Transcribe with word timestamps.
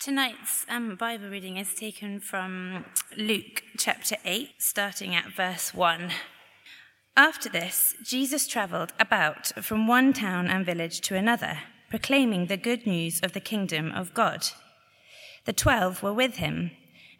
Tonight's 0.00 0.64
um, 0.68 0.94
Bible 0.94 1.28
reading 1.28 1.56
is 1.56 1.74
taken 1.74 2.20
from 2.20 2.84
Luke 3.16 3.64
chapter 3.76 4.14
8, 4.24 4.50
starting 4.58 5.12
at 5.12 5.32
verse 5.32 5.74
1. 5.74 6.12
After 7.16 7.48
this, 7.48 7.96
Jesus 8.04 8.46
travelled 8.46 8.92
about 9.00 9.48
from 9.64 9.88
one 9.88 10.12
town 10.12 10.46
and 10.46 10.64
village 10.64 11.00
to 11.00 11.16
another, 11.16 11.58
proclaiming 11.90 12.46
the 12.46 12.56
good 12.56 12.86
news 12.86 13.18
of 13.24 13.32
the 13.32 13.40
kingdom 13.40 13.90
of 13.90 14.14
God. 14.14 14.46
The 15.46 15.52
twelve 15.52 16.00
were 16.00 16.14
with 16.14 16.36
him, 16.36 16.70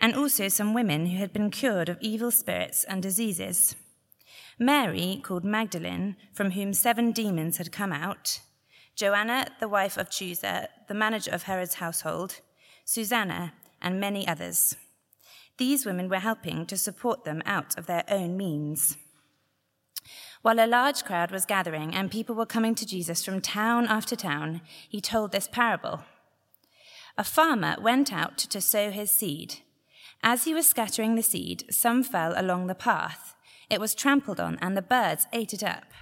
and 0.00 0.14
also 0.14 0.46
some 0.46 0.72
women 0.72 1.06
who 1.06 1.18
had 1.18 1.32
been 1.32 1.50
cured 1.50 1.88
of 1.88 1.98
evil 2.00 2.30
spirits 2.30 2.84
and 2.84 3.02
diseases. 3.02 3.74
Mary, 4.56 5.20
called 5.24 5.45
Magdalene, 5.45 6.14
from 6.32 6.52
whom 6.52 6.72
seven 6.72 7.10
demons 7.10 7.56
had 7.56 7.72
come 7.72 7.92
out, 7.92 8.38
Joanna, 8.95 9.48
the 9.58 9.68
wife 9.68 9.96
of 9.96 10.10
Chuza, 10.10 10.68
the 10.86 10.95
manager 10.95 11.32
of 11.32 11.45
Herod's 11.45 11.74
household, 11.74 12.40
Susanna, 12.91 13.52
and 13.82 14.00
many 14.00 14.27
others. 14.27 14.75
These 15.59 15.84
women 15.84 16.09
were 16.09 16.20
helping 16.20 16.65
to 16.65 16.79
support 16.79 17.24
them 17.24 17.42
out 17.45 17.77
of 17.77 17.84
their 17.84 18.02
own 18.09 18.34
means. 18.34 18.96
While 20.41 20.59
a 20.59 20.66
large 20.66 21.05
crowd 21.05 21.30
was 21.30 21.45
gathering 21.45 21.95
and 21.95 22.10
people 22.10 22.34
were 22.34 22.46
coming 22.46 22.74
to 22.77 22.87
Jesus 22.87 23.23
from 23.23 23.43
town 23.43 23.87
after 23.88 24.16
town, 24.16 24.62
he 24.88 25.02
told 25.02 25.32
this 25.32 25.46
parable. 25.46 26.05
A 27.19 27.24
farmer 27.24 27.77
went 27.79 28.10
out 28.10 28.38
to 28.38 28.59
sow 28.59 28.91
his 28.91 29.10
seed. 29.10 29.57
As 30.23 30.45
he 30.45 30.55
was 30.55 30.66
scattering 30.66 31.15
the 31.15 31.23
seed, 31.23 31.66
some 31.70 32.02
fell 32.02 32.32
along 32.41 32.68
the 32.68 32.74
path. 32.74 33.34
It 33.68 33.80
was 33.80 33.95
trampled 33.95 34.41
on, 34.41 34.57
and 34.62 34.74
the 34.74 34.80
birds 34.80 35.27
ate 35.34 35.52
it 35.52 35.62
up. 35.62 35.93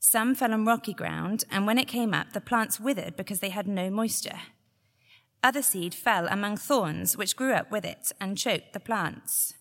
Some 0.00 0.34
fell 0.34 0.54
on 0.54 0.64
rocky 0.64 0.94
ground, 0.94 1.44
and 1.50 1.66
when 1.66 1.76
it 1.76 1.88
came 1.88 2.14
up, 2.14 2.32
the 2.32 2.40
plants 2.40 2.80
withered 2.80 3.16
because 3.16 3.40
they 3.40 3.50
had 3.50 3.68
no 3.68 3.90
moisture. 3.90 4.40
Other 5.44 5.60
seed 5.60 5.94
fell 5.94 6.26
among 6.28 6.56
thorns, 6.56 7.18
which 7.18 7.36
grew 7.36 7.52
up 7.52 7.70
with 7.70 7.84
it 7.84 8.12
and 8.18 8.38
choked 8.38 8.72
the 8.72 8.80
plants. 8.80 9.52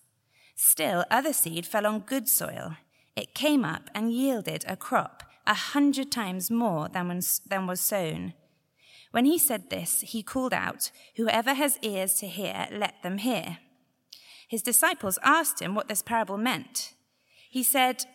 Still, 0.56 1.04
other 1.12 1.34
seed 1.34 1.66
fell 1.66 1.86
on 1.86 2.00
good 2.00 2.30
soil. 2.30 2.78
It 3.18 3.36
came 3.36 3.66
up 3.66 3.90
and 3.94 4.10
yielded 4.10 4.64
a 4.66 4.78
crop 4.78 5.24
a 5.46 5.54
hundred 5.54 6.10
times 6.10 6.50
more 6.50 6.88
than, 6.88 7.20
than 7.46 7.68
was 7.68 7.82
sown. 7.82 8.34
When 9.12 9.26
he 9.26 9.38
said 9.38 9.70
this, 9.70 10.00
he 10.08 10.24
called 10.24 10.54
out, 10.54 10.90
Whoever 11.18 11.54
has 11.54 11.78
ears 11.82 12.14
to 12.16 12.28
hear, 12.28 12.66
let 12.72 13.04
them 13.04 13.18
hear. 13.18 13.58
His 14.48 14.62
disciples 14.62 15.20
asked 15.22 15.62
him 15.62 15.76
what 15.76 15.90
this 15.90 16.02
parable 16.02 16.38
meant. 16.38 16.94
He 17.50 17.62
said, 17.62 18.06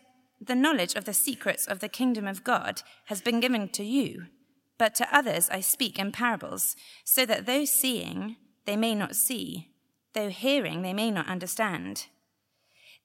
The 0.41 0.55
knowledge 0.55 0.95
of 0.95 1.05
the 1.05 1.13
secrets 1.13 1.67
of 1.67 1.81
the 1.81 1.91
kingdom 1.91 2.27
of 2.27 2.45
God 2.45 2.81
has 3.07 3.21
been 3.21 3.41
given 3.41 3.69
to 3.69 3.85
you 3.85 4.29
but 4.79 4.95
to 4.95 5.15
others 5.15 5.49
I 5.51 5.61
speak 5.61 5.99
in 5.99 6.13
parables, 6.13 6.77
so 7.05 7.27
that 7.27 7.47
though 7.47 7.65
seeing, 7.65 8.37
they 8.65 8.77
may 8.77 8.95
not 8.95 9.17
see, 9.17 9.69
though 10.15 10.31
hearing, 10.31 10.83
they 10.83 10.93
may 10.95 11.11
not 11.11 11.29
understand. 11.29 12.07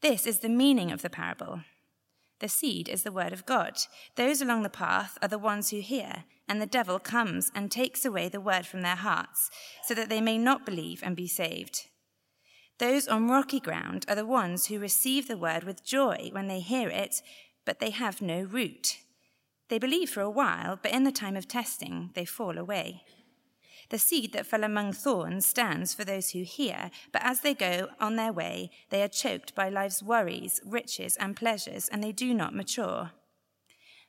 This 0.01 0.25
is 0.27 0.39
the 0.39 0.49
meaning 0.49 0.91
of 0.91 1.01
the 1.01 1.09
parable. 1.09 1.61
The 2.39 2.49
seed 2.49 2.89
is 2.89 3.03
the 3.03 3.11
word 3.11 3.31
of 3.31 3.45
God. 3.45 3.77
Those 4.15 4.41
along 4.41 4.63
the 4.63 4.69
path 4.69 5.17
are 5.21 5.27
the 5.27 5.39
ones 5.39 5.69
who 5.69 5.79
hear, 5.79 6.25
and 6.47 6.61
the 6.61 6.65
devil 6.65 6.99
comes 6.99 7.51
and 7.55 7.71
takes 7.71 8.03
away 8.03 8.27
the 8.29 8.41
word 8.41 8.65
from 8.65 8.81
their 8.81 8.97
hearts, 8.97 9.49
so 9.83 9.93
that 9.93 10.09
they 10.09 10.21
may 10.21 10.37
not 10.37 10.65
believe 10.65 11.01
and 11.03 11.15
be 11.15 11.27
saved. 11.27 11.87
Those 12.79 13.07
on 13.07 13.29
rocky 13.29 13.59
ground 13.59 14.05
are 14.09 14.15
the 14.15 14.25
ones 14.25 14.65
who 14.65 14.79
receive 14.79 15.27
the 15.27 15.37
word 15.37 15.63
with 15.63 15.85
joy 15.85 16.29
when 16.33 16.47
they 16.47 16.59
hear 16.59 16.89
it, 16.89 17.21
but 17.65 17.79
they 17.79 17.91
have 17.91 18.21
no 18.21 18.41
root. 18.41 18.97
They 19.73 19.79
believe 19.79 20.11
for 20.11 20.21
a 20.21 20.29
while, 20.29 20.77
but 20.79 20.91
in 20.91 21.03
the 21.03 21.11
time 21.11 21.35
of 21.35 21.47
testing, 21.47 22.11
they 22.13 22.25
fall 22.25 22.59
away. 22.59 23.05
The 23.89 23.97
seed 23.97 24.31
that 24.33 24.45
fell 24.45 24.63
among 24.63 24.93
thorns 24.93 25.47
stands 25.47 25.95
for 25.95 26.05
those 26.05 26.29
who 26.29 26.43
hear, 26.43 26.91
but 27.11 27.23
as 27.25 27.39
they 27.39 27.55
go 27.55 27.87
on 27.99 28.15
their 28.15 28.31
way, 28.31 28.69
they 28.91 29.01
are 29.01 29.07
choked 29.07 29.55
by 29.55 29.69
life's 29.69 30.03
worries, 30.03 30.61
riches, 30.63 31.15
and 31.15 31.35
pleasures, 31.35 31.89
and 31.89 32.03
they 32.03 32.11
do 32.11 32.35
not 32.35 32.53
mature. 32.53 33.13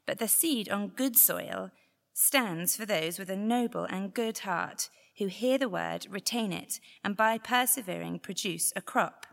But 0.04 0.18
the 0.18 0.28
seed 0.28 0.68
on 0.68 0.88
good 0.88 1.16
soil 1.16 1.70
stands 2.12 2.76
for 2.76 2.84
those 2.84 3.18
with 3.18 3.30
a 3.30 3.34
noble 3.34 3.84
and 3.84 4.12
good 4.12 4.40
heart 4.40 4.90
who 5.16 5.28
hear 5.28 5.56
the 5.56 5.70
word, 5.70 6.06
retain 6.10 6.52
it, 6.52 6.78
and 7.02 7.16
by 7.16 7.38
persevering 7.38 8.18
produce 8.18 8.70
a 8.76 8.82
crop. 8.82 9.26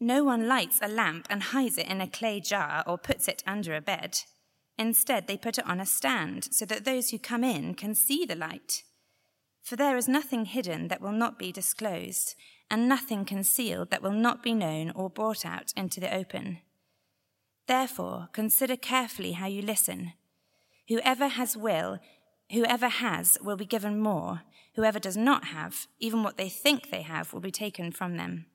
No 0.00 0.24
one 0.24 0.48
lights 0.48 0.80
a 0.82 0.88
lamp 0.88 1.28
and 1.30 1.40
hides 1.40 1.78
it 1.78 1.86
in 1.86 2.00
a 2.00 2.08
clay 2.08 2.40
jar 2.40 2.82
or 2.84 2.98
puts 2.98 3.28
it 3.28 3.44
under 3.46 3.76
a 3.76 3.80
bed. 3.80 4.18
Instead, 4.80 5.26
they 5.26 5.36
put 5.36 5.58
it 5.58 5.66
on 5.66 5.78
a 5.78 5.84
stand 5.84 6.48
so 6.50 6.64
that 6.64 6.86
those 6.86 7.10
who 7.10 7.18
come 7.18 7.44
in 7.44 7.74
can 7.74 7.94
see 7.94 8.24
the 8.24 8.34
light. 8.34 8.82
For 9.62 9.76
there 9.76 9.98
is 9.98 10.08
nothing 10.08 10.46
hidden 10.46 10.88
that 10.88 11.02
will 11.02 11.12
not 11.12 11.38
be 11.38 11.52
disclosed, 11.52 12.34
and 12.70 12.88
nothing 12.88 13.26
concealed 13.26 13.90
that 13.90 14.02
will 14.02 14.10
not 14.14 14.42
be 14.42 14.54
known 14.54 14.90
or 14.92 15.10
brought 15.10 15.44
out 15.44 15.74
into 15.76 16.00
the 16.00 16.12
open. 16.14 16.60
Therefore, 17.66 18.30
consider 18.32 18.74
carefully 18.74 19.32
how 19.32 19.48
you 19.48 19.60
listen. 19.60 20.14
Whoever 20.88 21.28
has 21.28 21.58
will, 21.58 21.98
whoever 22.50 22.88
has 22.88 23.36
will 23.42 23.56
be 23.56 23.66
given 23.66 24.00
more. 24.00 24.40
Whoever 24.76 24.98
does 24.98 25.16
not 25.16 25.44
have, 25.48 25.88
even 25.98 26.22
what 26.22 26.38
they 26.38 26.48
think 26.48 26.88
they 26.88 27.02
have, 27.02 27.34
will 27.34 27.40
be 27.40 27.50
taken 27.50 27.92
from 27.92 28.16
them. 28.16 28.46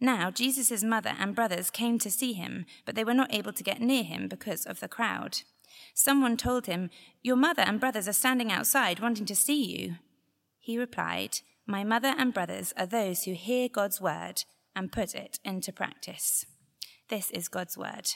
Now, 0.00 0.30
Jesus' 0.30 0.84
mother 0.84 1.14
and 1.18 1.34
brothers 1.34 1.70
came 1.70 1.98
to 1.98 2.10
see 2.10 2.32
him, 2.32 2.66
but 2.84 2.94
they 2.94 3.04
were 3.04 3.14
not 3.14 3.34
able 3.34 3.52
to 3.52 3.64
get 3.64 3.80
near 3.80 4.04
him 4.04 4.28
because 4.28 4.64
of 4.64 4.80
the 4.80 4.88
crowd. 4.88 5.42
Someone 5.94 6.36
told 6.36 6.66
him, 6.66 6.90
Your 7.22 7.36
mother 7.36 7.62
and 7.62 7.80
brothers 7.80 8.06
are 8.06 8.12
standing 8.12 8.52
outside 8.52 9.00
wanting 9.00 9.26
to 9.26 9.34
see 9.34 9.64
you. 9.64 9.96
He 10.58 10.78
replied, 10.78 11.40
My 11.66 11.82
mother 11.82 12.14
and 12.16 12.32
brothers 12.32 12.72
are 12.76 12.86
those 12.86 13.24
who 13.24 13.32
hear 13.32 13.68
God's 13.68 14.00
word 14.00 14.44
and 14.76 14.92
put 14.92 15.14
it 15.14 15.40
into 15.44 15.72
practice. 15.72 16.46
This 17.08 17.30
is 17.32 17.48
God's 17.48 17.76
word. 17.76 18.08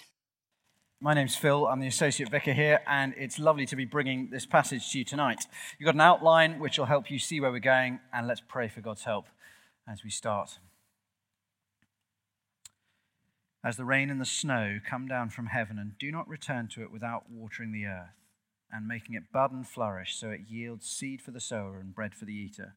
My 1.00 1.14
name's 1.14 1.34
Phil. 1.34 1.66
I'm 1.66 1.80
the 1.80 1.88
Associate 1.88 2.30
Vicar 2.30 2.52
here, 2.52 2.80
and 2.86 3.12
it's 3.16 3.40
lovely 3.40 3.66
to 3.66 3.74
be 3.74 3.84
bringing 3.84 4.28
this 4.30 4.46
passage 4.46 4.92
to 4.92 4.98
you 4.98 5.04
tonight. 5.04 5.46
You've 5.78 5.86
got 5.86 5.96
an 5.96 6.00
outline 6.00 6.60
which 6.60 6.78
will 6.78 6.86
help 6.86 7.10
you 7.10 7.18
see 7.18 7.40
where 7.40 7.50
we're 7.50 7.58
going, 7.58 7.98
and 8.12 8.28
let's 8.28 8.42
pray 8.46 8.68
for 8.68 8.80
God's 8.80 9.02
help 9.02 9.26
as 9.88 10.04
we 10.04 10.10
start. 10.10 10.58
As 13.64 13.76
the 13.76 13.84
rain 13.84 14.10
and 14.10 14.20
the 14.20 14.26
snow 14.26 14.78
come 14.84 15.06
down 15.06 15.30
from 15.30 15.46
heaven 15.46 15.78
and 15.78 15.98
do 15.98 16.10
not 16.10 16.28
return 16.28 16.68
to 16.68 16.82
it 16.82 16.90
without 16.90 17.30
watering 17.30 17.72
the 17.72 17.86
earth 17.86 18.16
and 18.72 18.88
making 18.88 19.14
it 19.14 19.30
bud 19.32 19.52
and 19.52 19.68
flourish 19.68 20.16
so 20.16 20.30
it 20.30 20.40
yields 20.48 20.88
seed 20.88 21.20
for 21.20 21.30
the 21.30 21.40
sower 21.40 21.78
and 21.78 21.94
bread 21.94 22.14
for 22.14 22.24
the 22.24 22.34
eater. 22.34 22.74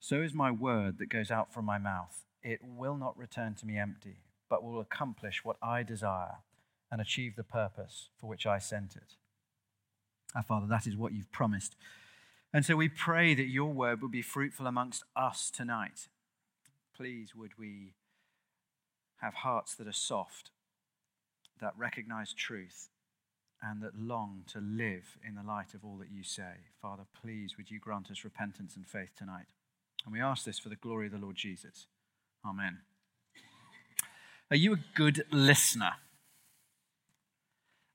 So 0.00 0.22
is 0.22 0.34
my 0.34 0.50
word 0.50 0.98
that 0.98 1.10
goes 1.10 1.30
out 1.30 1.54
from 1.54 1.64
my 1.64 1.78
mouth. 1.78 2.24
It 2.42 2.60
will 2.62 2.96
not 2.96 3.16
return 3.16 3.54
to 3.56 3.66
me 3.66 3.78
empty, 3.78 4.16
but 4.48 4.64
will 4.64 4.80
accomplish 4.80 5.44
what 5.44 5.56
I 5.62 5.84
desire 5.84 6.38
and 6.90 7.00
achieve 7.00 7.36
the 7.36 7.44
purpose 7.44 8.08
for 8.18 8.26
which 8.26 8.46
I 8.46 8.58
sent 8.58 8.96
it. 8.96 9.14
Our 10.34 10.42
Father, 10.42 10.66
that 10.66 10.86
is 10.86 10.96
what 10.96 11.12
you've 11.12 11.30
promised. 11.30 11.76
And 12.52 12.64
so 12.64 12.74
we 12.74 12.88
pray 12.88 13.34
that 13.34 13.48
your 13.48 13.72
word 13.72 14.02
will 14.02 14.08
be 14.08 14.22
fruitful 14.22 14.66
amongst 14.66 15.04
us 15.14 15.50
tonight. 15.50 16.08
Please, 16.96 17.34
would 17.34 17.52
we 17.58 17.92
have 19.22 19.34
hearts 19.34 19.74
that 19.76 19.86
are 19.86 19.92
soft, 19.92 20.50
that 21.60 21.72
recognize 21.78 22.32
truth, 22.32 22.88
and 23.62 23.80
that 23.80 23.96
long 23.96 24.42
to 24.48 24.58
live 24.58 25.16
in 25.26 25.36
the 25.36 25.42
light 25.42 25.72
of 25.72 25.84
all 25.84 25.96
that 25.98 26.10
you 26.10 26.24
say. 26.24 26.66
Father, 26.82 27.04
please 27.22 27.56
would 27.56 27.70
you 27.70 27.78
grant 27.78 28.10
us 28.10 28.24
repentance 28.24 28.74
and 28.74 28.86
faith 28.86 29.10
tonight. 29.16 29.46
And 30.04 30.12
we 30.12 30.20
ask 30.20 30.44
this 30.44 30.58
for 30.58 30.68
the 30.68 30.76
glory 30.76 31.06
of 31.06 31.12
the 31.12 31.18
Lord 31.18 31.36
Jesus. 31.36 31.86
Amen. 32.44 32.78
Are 34.50 34.56
you 34.56 34.74
a 34.74 34.78
good 34.96 35.24
listener? 35.30 35.92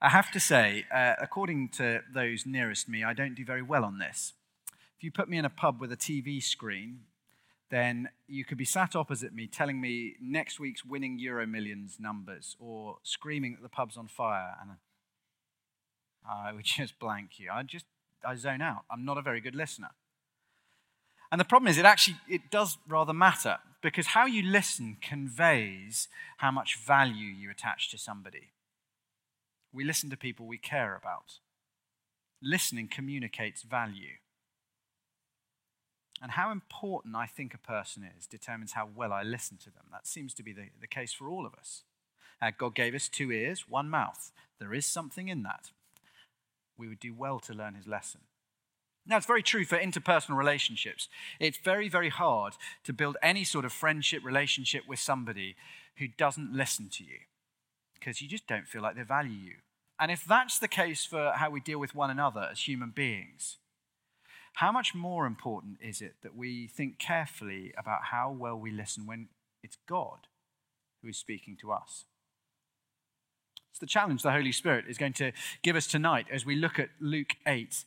I 0.01 0.09
have 0.09 0.31
to 0.31 0.39
say, 0.39 0.85
uh, 0.93 1.15
according 1.19 1.69
to 1.69 2.01
those 2.13 2.45
nearest 2.45 2.87
me, 2.87 3.03
I 3.03 3.13
don't 3.13 3.35
do 3.35 3.43
very 3.43 3.61
well 3.61 3.83
on 3.83 3.99
this. 3.99 4.33
If 4.97 5.03
you 5.03 5.11
put 5.11 5.27
me 5.27 5.37
in 5.37 5.43
a 5.45 5.49
pub 5.49 5.81
with 5.81 5.91
a 5.91 5.97
TV 5.97 6.41
screen, 6.41 7.01
then 7.69 8.09
you 8.27 8.45
could 8.45 8.57
be 8.57 8.65
sat 8.65 8.95
opposite 8.95 9.33
me 9.33 9.47
telling 9.47 9.81
me 9.81 10.15
next 10.21 10.59
week's 10.59 10.85
winning 10.85 11.19
Euro 11.19 11.45
Millions 11.45 11.97
numbers 11.99 12.55
or 12.59 12.97
screaming 13.03 13.53
that 13.53 13.61
the 13.61 13.69
pub's 13.69 13.97
on 13.97 14.07
fire 14.07 14.55
and 14.61 14.71
I 16.27 16.53
would 16.53 16.65
just 16.65 16.99
blank 16.99 17.39
you. 17.39 17.49
I 17.51 17.63
just 17.63 17.85
I 18.25 18.35
zone 18.35 18.61
out. 18.61 18.83
I'm 18.89 19.05
not 19.05 19.17
a 19.17 19.21
very 19.21 19.41
good 19.41 19.55
listener. 19.55 19.91
And 21.31 21.39
the 21.41 21.45
problem 21.45 21.69
is 21.69 21.77
it 21.77 21.85
actually 21.85 22.17
it 22.29 22.49
does 22.49 22.77
rather 22.87 23.13
matter 23.13 23.57
because 23.81 24.07
how 24.07 24.25
you 24.25 24.43
listen 24.43 24.97
conveys 25.01 26.07
how 26.37 26.51
much 26.51 26.77
value 26.77 27.27
you 27.27 27.51
attach 27.51 27.91
to 27.91 27.97
somebody. 27.97 28.51
We 29.73 29.83
listen 29.83 30.09
to 30.09 30.17
people 30.17 30.47
we 30.47 30.57
care 30.57 30.95
about. 30.95 31.39
Listening 32.41 32.87
communicates 32.87 33.63
value. 33.63 34.17
And 36.21 36.31
how 36.31 36.51
important 36.51 37.15
I 37.15 37.27
think 37.27 37.53
a 37.53 37.59
person 37.59 38.03
is 38.17 38.25
determines 38.25 38.73
how 38.73 38.89
well 38.93 39.13
I 39.13 39.23
listen 39.23 39.57
to 39.57 39.71
them. 39.71 39.85
That 39.91 40.07
seems 40.07 40.33
to 40.35 40.43
be 40.43 40.51
the, 40.51 40.69
the 40.81 40.87
case 40.87 41.13
for 41.13 41.29
all 41.29 41.45
of 41.45 41.53
us. 41.53 41.83
Uh, 42.41 42.51
God 42.57 42.75
gave 42.75 42.95
us 42.95 43.07
two 43.07 43.31
ears, 43.31 43.65
one 43.69 43.89
mouth. 43.89 44.31
There 44.59 44.73
is 44.73 44.85
something 44.85 45.27
in 45.27 45.43
that. 45.43 45.71
We 46.77 46.87
would 46.87 46.99
do 46.99 47.13
well 47.13 47.39
to 47.41 47.53
learn 47.53 47.75
his 47.75 47.87
lesson. 47.87 48.21
Now, 49.05 49.17
it's 49.17 49.25
very 49.25 49.43
true 49.43 49.63
for 49.63 49.77
interpersonal 49.77 50.37
relationships. 50.37 51.07
It's 51.39 51.57
very, 51.57 51.87
very 51.87 52.09
hard 52.09 52.53
to 52.83 52.93
build 52.93 53.15
any 53.21 53.43
sort 53.43 53.63
of 53.63 53.71
friendship 53.71 54.23
relationship 54.23 54.83
with 54.87 54.99
somebody 54.99 55.55
who 55.97 56.07
doesn't 56.07 56.53
listen 56.53 56.89
to 56.93 57.03
you 57.03 57.19
because 57.93 58.21
you 58.21 58.27
just 58.27 58.47
don't 58.47 58.67
feel 58.67 58.81
like 58.81 58.95
they 58.95 59.03
value 59.03 59.31
you. 59.31 59.53
And 59.99 60.11
if 60.11 60.25
that's 60.25 60.59
the 60.59 60.67
case 60.67 61.05
for 61.05 61.33
how 61.35 61.49
we 61.49 61.59
deal 61.59 61.79
with 61.79 61.95
one 61.95 62.11
another 62.11 62.49
as 62.51 62.67
human 62.67 62.91
beings, 62.91 63.57
how 64.57 64.71
much 64.71 64.95
more 64.95 65.27
important 65.27 65.77
is 65.83 66.01
it 66.01 66.15
that 66.23 66.35
we 66.35 66.65
think 66.65 66.97
carefully 66.97 67.71
about 67.77 68.05
how 68.05 68.31
well 68.31 68.57
we 68.57 68.71
listen 68.71 69.05
when 69.05 69.27
it's 69.61 69.77
God 69.87 70.25
who 70.99 71.09
is 71.09 71.17
speaking 71.17 71.55
to 71.61 71.71
us? 71.71 72.05
It's 73.69 73.77
the 73.77 73.85
challenge 73.85 74.23
the 74.23 74.31
Holy 74.31 74.51
Spirit 74.51 74.85
is 74.89 74.97
going 74.97 75.13
to 75.13 75.31
give 75.61 75.75
us 75.75 75.85
tonight 75.85 76.25
as 76.31 76.43
we 76.43 76.55
look 76.55 76.79
at 76.79 76.89
Luke 76.99 77.35
8 77.45 77.85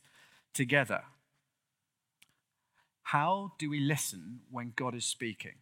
together. 0.53 1.01
How 3.03 3.51
do 3.57 3.69
we 3.69 3.81
listen 3.81 4.39
when 4.49 4.71
God 4.73 4.95
is 4.95 5.03
speaking? 5.03 5.55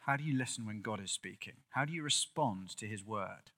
How 0.00 0.18
do 0.18 0.22
you 0.22 0.36
listen 0.36 0.66
when 0.66 0.82
God 0.82 1.02
is 1.02 1.12
speaking? 1.12 1.54
How 1.70 1.86
do 1.86 1.94
you 1.94 2.02
respond 2.02 2.76
to 2.76 2.86
his 2.86 3.02
word? 3.02 3.52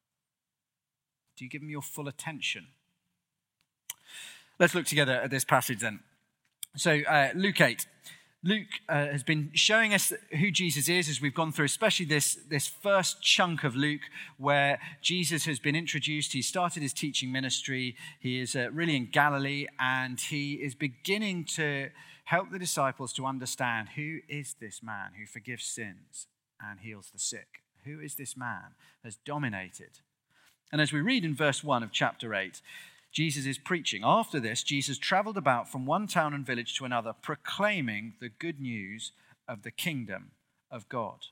Do 1.37 1.45
you 1.45 1.51
give 1.51 1.61
him 1.61 1.71
your 1.71 1.83
full 1.83 2.07
attention? 2.07 2.69
Let's 4.63 4.77
look 4.77 4.87
together 4.87 5.15
at 5.15 5.33
this 5.33 5.45
passage 5.45 5.81
then. 5.81 5.99
So, 6.77 7.01
uh, 7.01 7.31
Luke 7.35 7.61
8. 7.61 7.85
Luke 8.45 8.69
uh, 8.89 9.07
has 9.07 9.25
been 9.25 9.51
showing 9.55 9.93
us 9.93 10.13
who 10.39 10.53
Jesus 10.53 10.89
is 10.89 11.09
as 11.09 11.21
we've 11.21 11.35
gone 11.35 11.51
through, 11.51 11.65
especially 11.65 12.07
this, 12.07 12.39
this 12.49 12.69
first 12.69 13.21
chunk 13.21 13.65
of 13.65 13.75
Luke 13.75 14.03
where 14.37 14.79
Jesus 15.01 15.47
has 15.47 15.59
been 15.59 15.75
introduced. 15.75 16.33
He 16.33 16.43
started 16.43 16.81
his 16.81 16.93
teaching 16.93 17.33
ministry. 17.33 17.97
He 18.21 18.39
is 18.39 18.55
uh, 18.55 18.69
really 18.71 18.95
in 18.95 19.09
Galilee 19.11 19.67
and 19.81 20.21
he 20.21 20.53
is 20.55 20.77
beginning 20.77 21.45
to 21.57 21.91
help 22.27 22.53
the 22.53 22.59
disciples 22.61 23.13
to 23.15 23.27
understand 23.27 23.89
who 23.97 24.21
is 24.29 24.55
this 24.61 24.81
man 24.81 25.11
who 25.19 25.27
forgives 25.27 25.65
sins 25.65 26.29
and 26.61 26.79
heals 26.79 27.11
the 27.13 27.19
sick? 27.19 27.65
Who 27.85 27.99
is 27.99 28.15
this 28.15 28.37
man 28.37 28.77
that's 29.03 29.19
dominated? 29.25 29.99
And 30.71 30.81
as 30.81 30.93
we 30.93 31.01
read 31.01 31.25
in 31.25 31.35
verse 31.35 31.65
1 31.65 31.83
of 31.83 31.91
chapter 31.91 32.33
8, 32.33 32.63
Jesus 33.13 33.45
is 33.45 33.59
preaching. 33.59 34.03
After 34.03 34.41
this, 34.41 34.63
Jesus 34.63 34.97
traveled 34.97 35.37
about 35.37 35.71
from 35.71 35.85
one 35.85 36.07
town 36.07 36.33
and 36.33 36.47
village 36.47 36.75
to 36.79 36.87
another, 36.87 37.13
proclaiming 37.13 38.15
the 38.21 38.31
good 38.31 38.59
news 38.59 39.13
of 39.47 39.63
the 39.63 39.71
kingdom 39.71 40.31
of 40.71 40.89
God. 40.89 41.27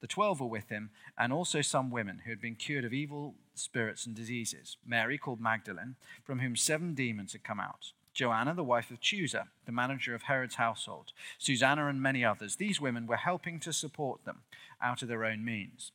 The 0.00 0.08
twelve 0.08 0.40
were 0.40 0.46
with 0.46 0.68
him, 0.68 0.90
and 1.16 1.32
also 1.32 1.62
some 1.62 1.90
women 1.90 2.22
who 2.24 2.30
had 2.30 2.40
been 2.40 2.56
cured 2.56 2.84
of 2.84 2.92
evil 2.92 3.34
spirits 3.54 4.04
and 4.04 4.14
diseases. 4.16 4.76
Mary, 4.84 5.16
called 5.16 5.40
Magdalene, 5.40 5.94
from 6.24 6.40
whom 6.40 6.56
seven 6.56 6.92
demons 6.94 7.32
had 7.32 7.44
come 7.44 7.60
out. 7.60 7.92
Joanna, 8.12 8.54
the 8.54 8.64
wife 8.64 8.90
of 8.90 9.00
Chuza, 9.00 9.44
the 9.64 9.72
manager 9.72 10.14
of 10.14 10.22
Herod's 10.22 10.56
household. 10.56 11.12
Susanna, 11.38 11.86
and 11.86 12.02
many 12.02 12.24
others. 12.24 12.56
These 12.56 12.80
women 12.80 13.06
were 13.06 13.16
helping 13.16 13.60
to 13.60 13.72
support 13.72 14.24
them 14.24 14.40
out 14.82 15.02
of 15.02 15.08
their 15.08 15.24
own 15.24 15.44
means. 15.44 15.92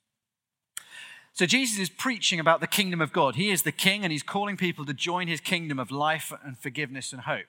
So 1.33 1.45
Jesus 1.45 1.79
is 1.79 1.89
preaching 1.89 2.39
about 2.39 2.59
the 2.59 2.67
kingdom 2.67 3.01
of 3.01 3.13
God. 3.13 3.35
He 3.35 3.51
is 3.51 3.61
the 3.61 3.71
king 3.71 4.03
and 4.03 4.11
he's 4.11 4.23
calling 4.23 4.57
people 4.57 4.85
to 4.85 4.93
join 4.93 5.27
his 5.27 5.39
kingdom 5.39 5.79
of 5.79 5.91
life 5.91 6.33
and 6.43 6.57
forgiveness 6.57 7.13
and 7.13 7.21
hope. 7.21 7.47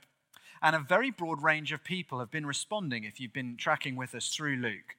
And 0.62 0.76
a 0.76 0.80
very 0.80 1.10
broad 1.10 1.42
range 1.42 1.72
of 1.72 1.82
people 1.82 2.20
have 2.20 2.30
been 2.30 2.46
responding 2.46 3.02
if 3.02 3.18
you've 3.18 3.32
been 3.32 3.56
tracking 3.56 3.96
with 3.96 4.14
us 4.14 4.28
through 4.28 4.56
Luke. 4.56 4.96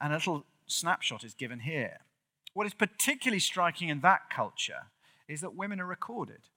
And 0.00 0.12
a 0.12 0.16
little 0.16 0.44
snapshot 0.66 1.22
is 1.22 1.34
given 1.34 1.60
here. 1.60 2.00
What 2.54 2.66
is 2.66 2.72
particularly 2.72 3.40
striking 3.40 3.90
in 3.90 4.00
that 4.00 4.30
culture 4.30 4.86
is 5.28 5.42
that 5.42 5.54
women 5.54 5.80
are 5.80 5.86
recorded. 5.86 6.48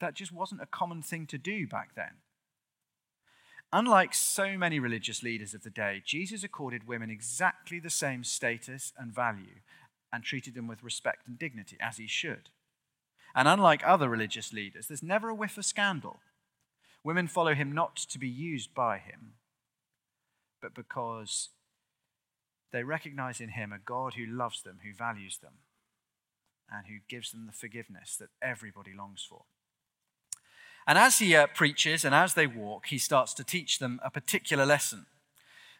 That 0.00 0.14
just 0.14 0.32
wasn't 0.32 0.62
a 0.62 0.66
common 0.66 1.02
thing 1.02 1.26
to 1.26 1.38
do 1.38 1.66
back 1.66 1.96
then. 1.96 2.20
Unlike 3.72 4.14
so 4.14 4.56
many 4.56 4.78
religious 4.78 5.22
leaders 5.22 5.52
of 5.52 5.62
the 5.62 5.70
day, 5.70 6.02
Jesus 6.04 6.44
accorded 6.44 6.86
women 6.86 7.10
exactly 7.10 7.80
the 7.80 7.90
same 7.90 8.22
status 8.22 8.92
and 8.96 9.12
value 9.12 9.60
and 10.12 10.24
treated 10.24 10.54
them 10.54 10.66
with 10.66 10.82
respect 10.82 11.26
and 11.26 11.38
dignity, 11.38 11.76
as 11.80 11.96
he 11.96 12.06
should. 12.06 12.50
And 13.34 13.46
unlike 13.46 13.82
other 13.84 14.08
religious 14.08 14.52
leaders, 14.52 14.88
there's 14.88 15.02
never 15.02 15.28
a 15.28 15.34
whiff 15.34 15.56
of 15.56 15.64
scandal. 15.64 16.20
Women 17.04 17.28
follow 17.28 17.54
him 17.54 17.72
not 17.72 17.96
to 17.96 18.18
be 18.18 18.28
used 18.28 18.74
by 18.74 18.98
him, 18.98 19.34
but 20.60 20.74
because 20.74 21.50
they 22.72 22.84
recognize 22.84 23.40
in 23.40 23.50
him 23.50 23.72
a 23.72 23.78
God 23.78 24.14
who 24.14 24.26
loves 24.26 24.62
them, 24.62 24.78
who 24.84 24.92
values 24.92 25.38
them, 25.38 25.54
and 26.70 26.86
who 26.86 26.98
gives 27.08 27.30
them 27.30 27.46
the 27.46 27.52
forgiveness 27.52 28.16
that 28.16 28.28
everybody 28.42 28.92
longs 28.96 29.26
for. 29.28 29.42
And 30.86 30.98
as 30.98 31.18
he 31.18 31.34
uh, 31.34 31.46
preaches 31.48 32.04
and 32.04 32.14
as 32.14 32.34
they 32.34 32.46
walk, 32.46 32.86
he 32.86 32.98
starts 32.98 33.34
to 33.34 33.44
teach 33.44 33.78
them 33.78 34.00
a 34.04 34.10
particular 34.10 34.66
lesson. 34.66 35.06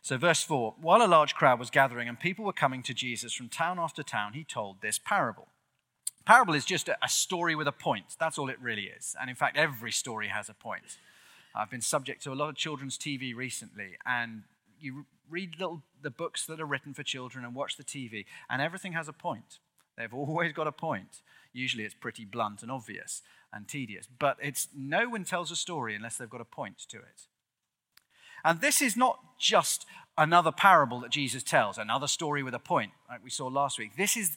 So, 0.02 0.16
verse 0.16 0.42
4 0.42 0.74
While 0.80 1.02
a 1.02 1.06
large 1.06 1.34
crowd 1.34 1.58
was 1.58 1.70
gathering 1.70 2.08
and 2.08 2.18
people 2.18 2.44
were 2.44 2.52
coming 2.52 2.82
to 2.84 2.94
Jesus 2.94 3.32
from 3.32 3.48
town 3.48 3.78
after 3.78 4.02
town, 4.02 4.32
he 4.32 4.44
told 4.44 4.80
this 4.80 4.98
parable. 4.98 5.48
Parable 6.24 6.54
is 6.54 6.64
just 6.64 6.88
a, 6.88 7.08
story 7.08 7.54
with 7.54 7.66
a 7.66 7.72
point. 7.72 8.16
That's 8.18 8.38
all 8.38 8.50
it 8.50 8.60
really 8.60 8.84
is. 8.84 9.16
And 9.20 9.28
in 9.28 9.36
fact, 9.36 9.56
every 9.56 9.90
story 9.90 10.28
has 10.28 10.48
a 10.48 10.54
point. 10.54 10.98
I've 11.54 11.70
been 11.70 11.80
subject 11.80 12.22
to 12.24 12.32
a 12.32 12.34
lot 12.34 12.50
of 12.50 12.56
children's 12.56 12.96
TV 12.96 13.34
recently, 13.34 13.96
and 14.06 14.44
you 14.78 15.06
read 15.28 15.58
little, 15.58 15.82
the 16.00 16.10
books 16.10 16.46
that 16.46 16.60
are 16.60 16.66
written 16.66 16.94
for 16.94 17.02
children 17.02 17.44
and 17.44 17.54
watch 17.54 17.76
the 17.76 17.84
TV, 17.84 18.26
and 18.48 18.62
everything 18.62 18.92
has 18.92 19.08
a 19.08 19.12
point. 19.12 19.58
They've 19.96 20.12
always 20.14 20.52
got 20.52 20.66
a 20.66 20.72
point. 20.72 21.22
Usually 21.52 21.84
it's 21.84 21.94
pretty 21.94 22.24
blunt 22.24 22.62
and 22.62 22.70
obvious 22.70 23.22
and 23.52 23.66
tedious, 23.66 24.06
but 24.18 24.36
it's 24.40 24.68
no 24.76 25.08
one 25.08 25.24
tells 25.24 25.50
a 25.50 25.56
story 25.56 25.96
unless 25.96 26.16
they've 26.16 26.30
got 26.30 26.40
a 26.40 26.44
point 26.44 26.78
to 26.90 26.98
it. 26.98 27.26
And 28.44 28.60
this 28.60 28.80
is 28.82 28.96
not 28.96 29.18
just 29.38 29.86
another 30.16 30.52
parable 30.52 31.00
that 31.00 31.10
Jesus 31.10 31.42
tells, 31.42 31.78
another 31.78 32.06
story 32.06 32.42
with 32.42 32.54
a 32.54 32.58
point, 32.58 32.92
like 33.08 33.24
we 33.24 33.30
saw 33.30 33.46
last 33.46 33.78
week. 33.78 33.96
This 33.96 34.16
is, 34.16 34.36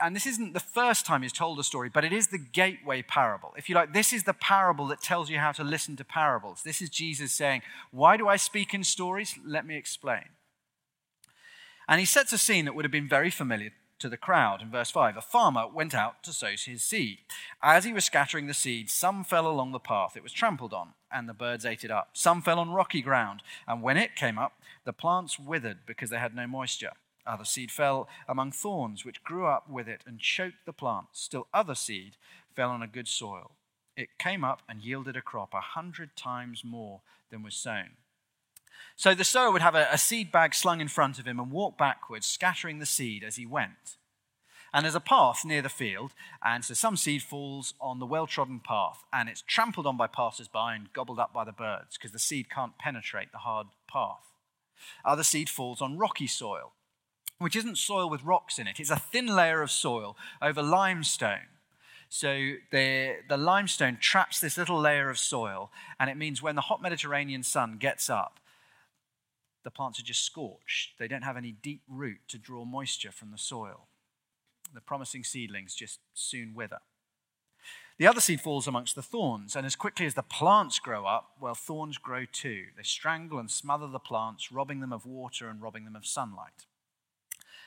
and 0.00 0.16
this 0.16 0.26
isn't 0.26 0.54
the 0.54 0.60
first 0.60 1.04
time 1.04 1.22
he's 1.22 1.32
told 1.32 1.58
a 1.58 1.64
story, 1.64 1.90
but 1.92 2.04
it 2.04 2.12
is 2.12 2.28
the 2.28 2.38
gateway 2.38 3.02
parable. 3.02 3.52
If 3.56 3.68
you 3.68 3.74
like, 3.74 3.92
this 3.92 4.12
is 4.12 4.24
the 4.24 4.32
parable 4.32 4.86
that 4.88 5.02
tells 5.02 5.28
you 5.28 5.38
how 5.38 5.52
to 5.52 5.64
listen 5.64 5.96
to 5.96 6.04
parables. 6.04 6.62
This 6.64 6.80
is 6.80 6.88
Jesus 6.88 7.32
saying, 7.32 7.62
Why 7.90 8.16
do 8.16 8.28
I 8.28 8.36
speak 8.36 8.72
in 8.72 8.84
stories? 8.84 9.34
Let 9.44 9.66
me 9.66 9.76
explain. 9.76 10.24
And 11.86 12.00
he 12.00 12.06
sets 12.06 12.32
a 12.32 12.38
scene 12.38 12.64
that 12.64 12.74
would 12.74 12.84
have 12.84 12.92
been 12.92 13.08
very 13.08 13.30
familiar 13.30 13.72
to 13.98 14.08
the 14.08 14.16
crowd. 14.16 14.62
In 14.62 14.70
verse 14.70 14.90
5, 14.90 15.16
a 15.16 15.20
farmer 15.20 15.66
went 15.66 15.94
out 15.94 16.22
to 16.22 16.32
sow 16.32 16.52
his 16.56 16.82
seed. 16.82 17.18
As 17.62 17.84
he 17.84 17.92
was 17.92 18.04
scattering 18.04 18.46
the 18.46 18.54
seed, 18.54 18.90
some 18.90 19.24
fell 19.24 19.46
along 19.46 19.72
the 19.72 19.78
path. 19.78 20.16
It 20.16 20.22
was 20.22 20.32
trampled 20.32 20.72
on, 20.72 20.94
and 21.12 21.28
the 21.28 21.34
birds 21.34 21.64
ate 21.64 21.84
it 21.84 21.90
up. 21.90 22.10
Some 22.12 22.42
fell 22.42 22.58
on 22.58 22.70
rocky 22.70 23.02
ground, 23.02 23.42
and 23.66 23.82
when 23.82 23.96
it 23.96 24.16
came 24.16 24.38
up, 24.38 24.52
the 24.84 24.92
plants 24.92 25.38
withered 25.38 25.78
because 25.86 26.10
they 26.10 26.18
had 26.18 26.34
no 26.34 26.46
moisture. 26.46 26.92
Other 27.26 27.44
seed 27.44 27.70
fell 27.70 28.08
among 28.28 28.52
thorns, 28.52 29.04
which 29.04 29.22
grew 29.22 29.46
up 29.46 29.68
with 29.68 29.88
it 29.88 30.02
and 30.06 30.18
choked 30.18 30.64
the 30.64 30.72
plants. 30.72 31.20
Still 31.20 31.46
other 31.52 31.74
seed 31.74 32.16
fell 32.54 32.70
on 32.70 32.82
a 32.82 32.88
good 32.88 33.08
soil. 33.08 33.52
It 33.96 34.18
came 34.18 34.44
up 34.44 34.62
and 34.68 34.82
yielded 34.82 35.16
a 35.16 35.22
crop 35.22 35.52
a 35.52 35.60
hundred 35.60 36.16
times 36.16 36.64
more 36.64 37.02
than 37.30 37.42
was 37.42 37.54
sown. 37.54 37.90
So 38.96 39.14
the 39.14 39.24
sower 39.24 39.52
would 39.52 39.62
have 39.62 39.74
a, 39.74 39.88
a 39.92 39.98
seed 39.98 40.32
bag 40.32 40.54
slung 40.54 40.80
in 40.80 40.88
front 40.88 41.18
of 41.18 41.26
him 41.26 41.38
and 41.38 41.50
walk 41.50 41.76
backwards, 41.76 42.26
scattering 42.26 42.78
the 42.78 42.86
seed 42.86 43.22
as 43.22 43.36
he 43.36 43.46
went. 43.46 43.96
And 44.72 44.84
there's 44.84 44.94
a 44.94 45.00
path 45.00 45.44
near 45.44 45.62
the 45.62 45.68
field, 45.68 46.12
and 46.44 46.64
so 46.64 46.74
some 46.74 46.96
seed 46.96 47.22
falls 47.22 47.74
on 47.80 47.98
the 47.98 48.06
well 48.06 48.26
trodden 48.26 48.60
path, 48.60 49.04
and 49.12 49.28
it's 49.28 49.42
trampled 49.42 49.86
on 49.86 49.96
by 49.96 50.06
passers 50.06 50.46
by 50.46 50.74
and 50.74 50.92
gobbled 50.92 51.18
up 51.18 51.32
by 51.32 51.44
the 51.44 51.52
birds, 51.52 51.96
because 51.96 52.12
the 52.12 52.20
seed 52.20 52.48
can't 52.48 52.78
penetrate 52.78 53.32
the 53.32 53.38
hard 53.38 53.68
path. 53.90 54.32
Other 55.04 55.24
seed 55.24 55.48
falls 55.48 55.82
on 55.82 55.98
rocky 55.98 56.28
soil, 56.28 56.72
which 57.38 57.56
isn't 57.56 57.78
soil 57.78 58.08
with 58.08 58.24
rocks 58.24 58.58
in 58.58 58.68
it, 58.68 58.78
it's 58.78 58.90
a 58.90 58.96
thin 58.96 59.26
layer 59.26 59.60
of 59.62 59.70
soil 59.70 60.16
over 60.40 60.62
limestone. 60.62 61.48
So 62.08 62.54
the, 62.72 63.18
the 63.28 63.36
limestone 63.36 63.96
traps 64.00 64.40
this 64.40 64.58
little 64.58 64.80
layer 64.80 65.10
of 65.10 65.18
soil, 65.18 65.70
and 65.98 66.10
it 66.10 66.16
means 66.16 66.42
when 66.42 66.56
the 66.56 66.62
hot 66.62 66.82
Mediterranean 66.82 67.42
sun 67.42 67.76
gets 67.78 68.10
up, 68.10 68.40
the 69.62 69.70
plants 69.70 70.00
are 70.00 70.04
just 70.04 70.24
scorched. 70.24 70.98
They 70.98 71.06
don't 71.06 71.22
have 71.22 71.36
any 71.36 71.52
deep 71.52 71.82
root 71.88 72.18
to 72.28 72.38
draw 72.38 72.64
moisture 72.64 73.12
from 73.12 73.30
the 73.30 73.38
soil. 73.38 73.86
The 74.74 74.80
promising 74.80 75.24
seedlings 75.24 75.74
just 75.74 76.00
soon 76.14 76.54
wither. 76.54 76.78
The 77.98 78.06
other 78.06 78.20
seed 78.20 78.40
falls 78.40 78.66
amongst 78.66 78.94
the 78.94 79.02
thorns, 79.02 79.54
and 79.54 79.66
as 79.66 79.76
quickly 79.76 80.06
as 80.06 80.14
the 80.14 80.22
plants 80.22 80.78
grow 80.78 81.04
up, 81.04 81.32
well, 81.38 81.54
thorns 81.54 81.98
grow 81.98 82.24
too. 82.24 82.66
They 82.74 82.82
strangle 82.82 83.38
and 83.38 83.50
smother 83.50 83.86
the 83.88 83.98
plants, 83.98 84.50
robbing 84.50 84.80
them 84.80 84.92
of 84.92 85.04
water 85.04 85.48
and 85.48 85.60
robbing 85.60 85.84
them 85.84 85.94
of 85.94 86.06
sunlight. 86.06 86.64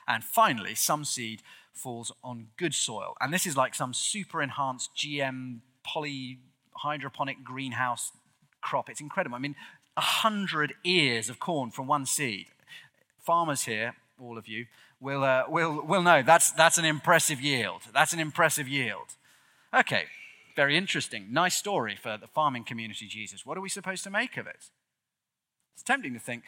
And 0.08 0.24
finally, 0.24 0.74
some 0.74 1.04
seed 1.04 1.42
falls 1.72 2.12
on 2.22 2.48
good 2.56 2.74
soil. 2.74 3.14
And 3.20 3.32
this 3.32 3.46
is 3.46 3.56
like 3.56 3.74
some 3.74 3.94
super 3.94 4.42
enhanced 4.42 4.90
GM 4.96 5.60
polyhydroponic 5.86 7.44
greenhouse 7.44 8.12
crop. 8.60 8.90
It's 8.90 9.00
incredible. 9.00 9.36
I 9.36 9.40
mean, 9.40 9.56
a 9.96 10.00
hundred 10.00 10.74
ears 10.84 11.28
of 11.28 11.38
corn 11.38 11.70
from 11.70 11.86
one 11.86 12.06
seed. 12.06 12.46
Farmers 13.20 13.64
here, 13.64 13.94
all 14.20 14.38
of 14.38 14.48
you, 14.48 14.66
will, 15.00 15.24
uh, 15.24 15.44
will, 15.48 15.84
will 15.84 16.02
know 16.02 16.22
that's, 16.22 16.52
that's 16.52 16.78
an 16.78 16.84
impressive 16.84 17.40
yield. 17.40 17.82
That's 17.92 18.12
an 18.12 18.20
impressive 18.20 18.68
yield. 18.68 19.16
Okay, 19.72 20.04
very 20.56 20.76
interesting. 20.76 21.26
Nice 21.32 21.56
story 21.56 21.96
for 22.00 22.16
the 22.16 22.28
farming 22.28 22.64
community, 22.64 23.06
Jesus. 23.06 23.44
What 23.44 23.58
are 23.58 23.60
we 23.60 23.68
supposed 23.68 24.04
to 24.04 24.10
make 24.10 24.36
of 24.36 24.46
it? 24.46 24.70
It's 25.74 25.82
tempting 25.82 26.14
to 26.14 26.20
think, 26.20 26.44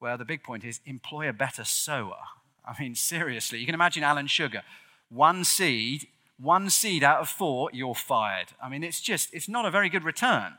well, 0.00 0.16
the 0.16 0.24
big 0.24 0.42
point 0.42 0.64
is 0.64 0.80
employ 0.86 1.28
a 1.28 1.32
better 1.32 1.64
sower. 1.64 2.18
I 2.64 2.80
mean, 2.80 2.94
seriously, 2.94 3.58
you 3.58 3.66
can 3.66 3.74
imagine 3.74 4.04
Alan 4.04 4.28
Sugar. 4.28 4.62
One 5.08 5.44
seed, 5.44 6.06
one 6.38 6.70
seed 6.70 7.02
out 7.02 7.20
of 7.20 7.28
four, 7.28 7.70
you're 7.72 7.94
fired. 7.94 8.48
I 8.62 8.68
mean, 8.68 8.84
it's 8.84 9.00
just, 9.00 9.34
it's 9.34 9.48
not 9.48 9.66
a 9.66 9.70
very 9.70 9.88
good 9.88 10.04
return. 10.04 10.54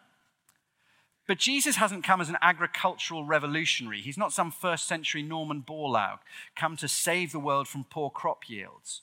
But 1.28 1.38
Jesus 1.38 1.76
hasn't 1.76 2.04
come 2.04 2.20
as 2.20 2.30
an 2.30 2.38
agricultural 2.42 3.26
revolutionary. 3.26 4.02
He's 4.02 4.18
not 4.18 4.34
some 4.34 4.52
first 4.52 4.88
century 4.88 5.22
Norman 5.22 5.64
Borlaug 5.66 6.20
come 6.56 6.76
to 6.78 6.88
save 6.88 7.32
the 7.32 7.40
world 7.40 7.68
from 7.68 7.86
poor 7.90 8.10
crop 8.10 8.50
yields. 8.50 9.02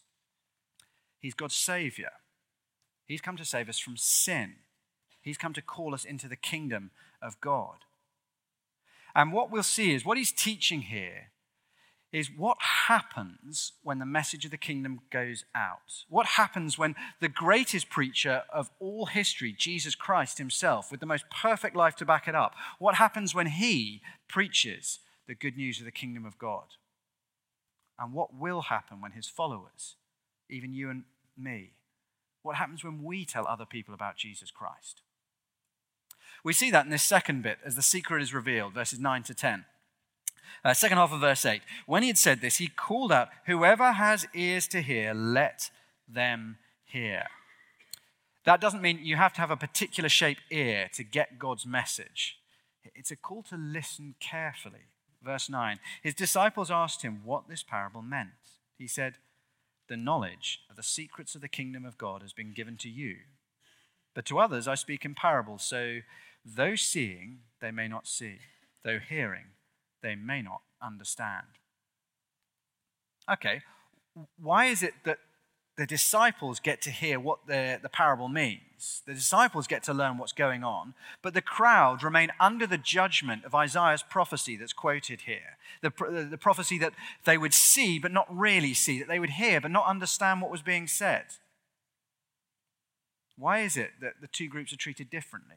He's 1.19 1.35
God's 1.35 1.55
savior. 1.55 2.11
He's 3.07 3.21
come 3.21 3.37
to 3.37 3.45
save 3.45 3.69
us 3.69 3.79
from 3.79 3.97
sin. 3.97 4.57
He's 5.21 5.39
come 5.39 5.53
to 5.55 5.63
call 5.63 5.95
us 5.95 6.05
into 6.05 6.29
the 6.29 6.37
kingdom 6.37 6.91
of 7.23 7.41
God. 7.41 7.79
And 9.15 9.33
what 9.33 9.51
we'll 9.51 9.63
see 9.63 9.95
is 9.95 10.05
what 10.05 10.19
he's 10.19 10.33
teaching 10.33 10.83
here 10.83 11.31
is 12.13 12.31
what 12.35 12.57
happens 12.87 13.73
when 13.83 13.99
the 13.99 14.07
message 14.07 14.45
of 14.45 14.51
the 14.51 14.57
kingdom 14.57 15.01
goes 15.11 15.45
out. 15.55 16.05
What 16.09 16.27
happens 16.27 16.79
when 16.79 16.95
the 17.21 17.29
greatest 17.29 17.91
preacher 17.91 18.45
of 18.53 18.71
all 18.81 19.07
history, 19.07 19.55
Jesus 19.57 19.95
Christ 19.95 20.39
himself, 20.39 20.91
with 20.91 21.01
the 21.01 21.07
most 21.07 21.27
perfect 21.31 21.77
life 21.77 21.97
to 21.97 22.07
back 22.07 22.27
it 22.27 22.35
up, 22.35 22.55
what 22.79 22.95
happens 22.95 23.35
when 23.35 23.47
he 23.47 24.01
preaches 24.27 25.01
the 25.27 25.35
good 25.35 25.57
news 25.57 25.81
of 25.81 25.85
the 25.85 25.93
kingdom 25.93 26.25
of 26.25 26.39
God? 26.39 26.65
And 27.99 28.15
what 28.15 28.35
will 28.35 28.63
happen 28.63 29.01
when 29.01 29.13
his 29.13 29.29
followers, 29.29 29.97
even 30.49 30.73
you 30.73 30.89
and 30.89 31.05
me, 31.37 31.73
what 32.43 32.57
happens 32.57 32.83
when 32.83 33.03
we 33.03 33.27
tell 33.27 33.47
other 33.47 33.67
people 33.67 33.93
about 33.93 34.17
Jesus 34.17 34.51
Christ? 34.51 35.03
We 36.43 36.53
see 36.53 36.71
that 36.71 36.87
in 36.87 36.91
this 36.91 37.03
second 37.03 37.43
bit 37.43 37.59
as 37.65 37.75
the 37.75 37.83
secret 37.83 38.23
is 38.23 38.33
revealed, 38.33 38.73
verses 38.73 38.99
9 38.99 39.25
to 39.25 39.35
10. 39.35 39.67
Uh, 40.65 40.75
second 40.75 40.99
half 40.99 41.13
of 41.13 41.21
verse 41.21 41.45
8. 41.45 41.63
When 41.87 42.03
he 42.03 42.09
had 42.09 42.19
said 42.19 42.41
this, 42.41 42.57
he 42.57 42.69
called 42.69 43.13
out, 43.13 43.29
Whoever 43.47 43.93
has 43.93 44.27
ears 44.35 44.67
to 44.69 44.81
hear, 44.81 45.15
let 45.15 45.71
them 46.09 46.59
hear. 46.85 47.25
That 48.45 48.61
doesn't 48.61 48.83
mean 48.83 49.01
you 49.03 49.17
have 49.17 49.35
to 49.35 49.41
have 49.41 49.51
a 49.51 49.57
particular 49.57 50.09
shaped 50.09 50.43
ear 50.51 50.89
to 50.95 51.05
get 51.05 51.39
God's 51.39 51.67
message. 51.67 52.39
It's 52.95 53.11
a 53.11 53.17
call 53.17 53.43
to 53.45 53.57
listen 53.57 54.15
carefully. 54.21 54.87
Verse 55.23 55.51
9. 55.51 55.79
His 56.03 56.15
disciples 56.15 56.71
asked 56.71 57.03
him 57.03 57.21
what 57.25 57.49
this 57.49 57.63
parable 57.63 58.03
meant. 58.03 58.31
He 58.79 58.87
said, 58.87 59.15
The 59.89 59.97
knowledge 59.97 60.61
of 60.71 60.77
the 60.77 60.83
secrets 60.83 61.35
of 61.35 61.41
the 61.41 61.49
kingdom 61.49 61.85
of 61.85 61.99
God 61.99 62.23
has 62.23 62.33
been 62.33 62.53
given 62.53 62.77
to 62.79 62.89
you. 62.89 63.17
But 64.15 64.25
to 64.27 64.39
others 64.39 64.67
I 64.67 64.75
speak 64.75 65.05
in 65.05 65.15
parables, 65.15 65.63
so 65.63 65.99
though 66.45 66.75
seeing, 66.75 67.41
they 67.61 67.71
may 67.71 67.89
not 67.89 68.07
see, 68.07 68.39
though 68.85 68.99
hearing, 68.99 69.47
they 70.03 70.15
may 70.15 70.43
not 70.43 70.63
understand. 70.83 71.47
Okay, 73.31 73.63
why 74.41 74.67
is 74.67 74.83
it 74.83 74.95
that 75.05 75.19
the 75.77 75.87
disciples 75.87 76.59
get 76.59 76.83
to 76.83 76.91
hear 76.91 77.21
what 77.21 77.47
the, 77.47 77.79
the 77.81 77.89
parable 77.89 78.29
means? 78.29 79.03
The 79.07 79.15
disciples 79.15 79.67
get 79.67 79.83
to 79.85 79.95
learn 79.95 80.19
what's 80.19 80.33
going 80.33 80.65
on, 80.65 80.95
but 81.23 81.35
the 81.35 81.43
crowd 81.43 82.03
remain 82.03 82.31
under 82.41 82.67
the 82.67 82.79
judgment 82.79 83.45
of 83.45 83.55
Isaiah's 83.55 84.03
prophecy 84.03 84.57
that's 84.57 84.73
quoted 84.73 85.23
here. 85.23 85.59
The, 85.83 86.29
the 86.31 86.39
prophecy 86.39 86.79
that 86.79 86.95
they 87.25 87.39
would 87.39 87.55
see 87.55 87.99
but 87.99 88.13
not 88.13 88.27
really 88.35 88.75
see, 88.75 88.99
that 88.99 89.09
they 89.09 89.21
would 89.21 89.31
hear 89.31 89.61
but 89.61 89.71
not 89.71 89.87
understand 89.87 90.41
what 90.41 90.51
was 90.51 90.63
being 90.63 90.87
said. 90.87 91.27
Why 93.37 93.61
is 93.61 93.77
it 93.77 93.91
that 94.01 94.15
the 94.21 94.27
two 94.27 94.49
groups 94.49 94.73
are 94.73 94.77
treated 94.77 95.11
differently? 95.11 95.57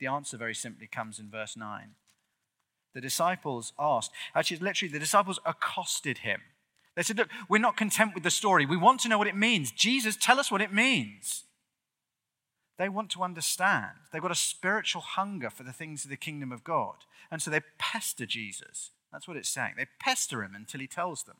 The 0.00 0.08
answer 0.08 0.36
very 0.36 0.54
simply 0.54 0.88
comes 0.88 1.20
in 1.20 1.30
verse 1.30 1.56
9 1.56 1.94
the 2.94 3.00
disciples 3.00 3.72
asked. 3.78 4.10
Actually, 4.34 4.58
literally, 4.58 4.92
the 4.92 4.98
disciples 4.98 5.40
accosted 5.44 6.18
him. 6.18 6.40
They 6.94 7.02
said, 7.02 7.16
Look, 7.16 7.28
we're 7.48 7.58
not 7.58 7.76
content 7.76 8.14
with 8.14 8.22
the 8.22 8.30
story. 8.30 8.66
We 8.66 8.76
want 8.76 9.00
to 9.00 9.08
know 9.08 9.18
what 9.18 9.26
it 9.26 9.36
means. 9.36 9.72
Jesus, 9.72 10.16
tell 10.16 10.38
us 10.38 10.50
what 10.50 10.60
it 10.60 10.72
means. 10.72 11.44
They 12.78 12.88
want 12.88 13.10
to 13.10 13.22
understand. 13.22 13.92
They've 14.12 14.22
got 14.22 14.30
a 14.30 14.36
spiritual 14.36 15.02
hunger 15.02 15.50
for 15.50 15.62
the 15.62 15.72
things 15.72 16.04
of 16.04 16.10
the 16.10 16.16
kingdom 16.16 16.52
of 16.52 16.64
God. 16.64 16.96
And 17.30 17.40
so 17.40 17.50
they 17.50 17.60
pester 17.78 18.26
Jesus. 18.26 18.90
That's 19.12 19.28
what 19.28 19.36
it's 19.36 19.48
saying. 19.48 19.74
They 19.76 19.86
pester 20.00 20.42
him 20.42 20.54
until 20.54 20.80
he 20.80 20.86
tells 20.86 21.22
them. 21.22 21.36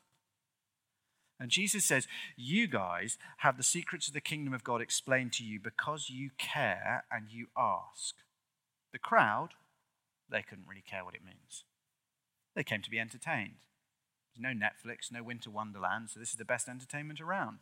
And 1.40 1.50
Jesus 1.50 1.84
says, 1.84 2.06
You 2.36 2.66
guys 2.68 3.18
have 3.38 3.56
the 3.56 3.62
secrets 3.62 4.06
of 4.08 4.14
the 4.14 4.20
kingdom 4.20 4.54
of 4.54 4.62
God 4.62 4.80
explained 4.80 5.32
to 5.34 5.44
you 5.44 5.58
because 5.58 6.08
you 6.08 6.30
care 6.38 7.04
and 7.10 7.26
you 7.30 7.48
ask. 7.56 8.14
The 8.92 8.98
crowd 8.98 9.48
they 10.32 10.42
couldn't 10.42 10.66
really 10.68 10.82
care 10.82 11.04
what 11.04 11.14
it 11.14 11.24
means. 11.24 11.64
They 12.56 12.64
came 12.64 12.82
to 12.82 12.90
be 12.90 12.98
entertained. 12.98 13.66
There's 14.34 14.42
no 14.42 14.58
Netflix, 14.58 15.12
no 15.12 15.22
Winter 15.22 15.50
Wonderland, 15.50 16.10
so 16.10 16.18
this 16.18 16.30
is 16.30 16.36
the 16.36 16.44
best 16.44 16.68
entertainment 16.68 17.20
around. 17.20 17.58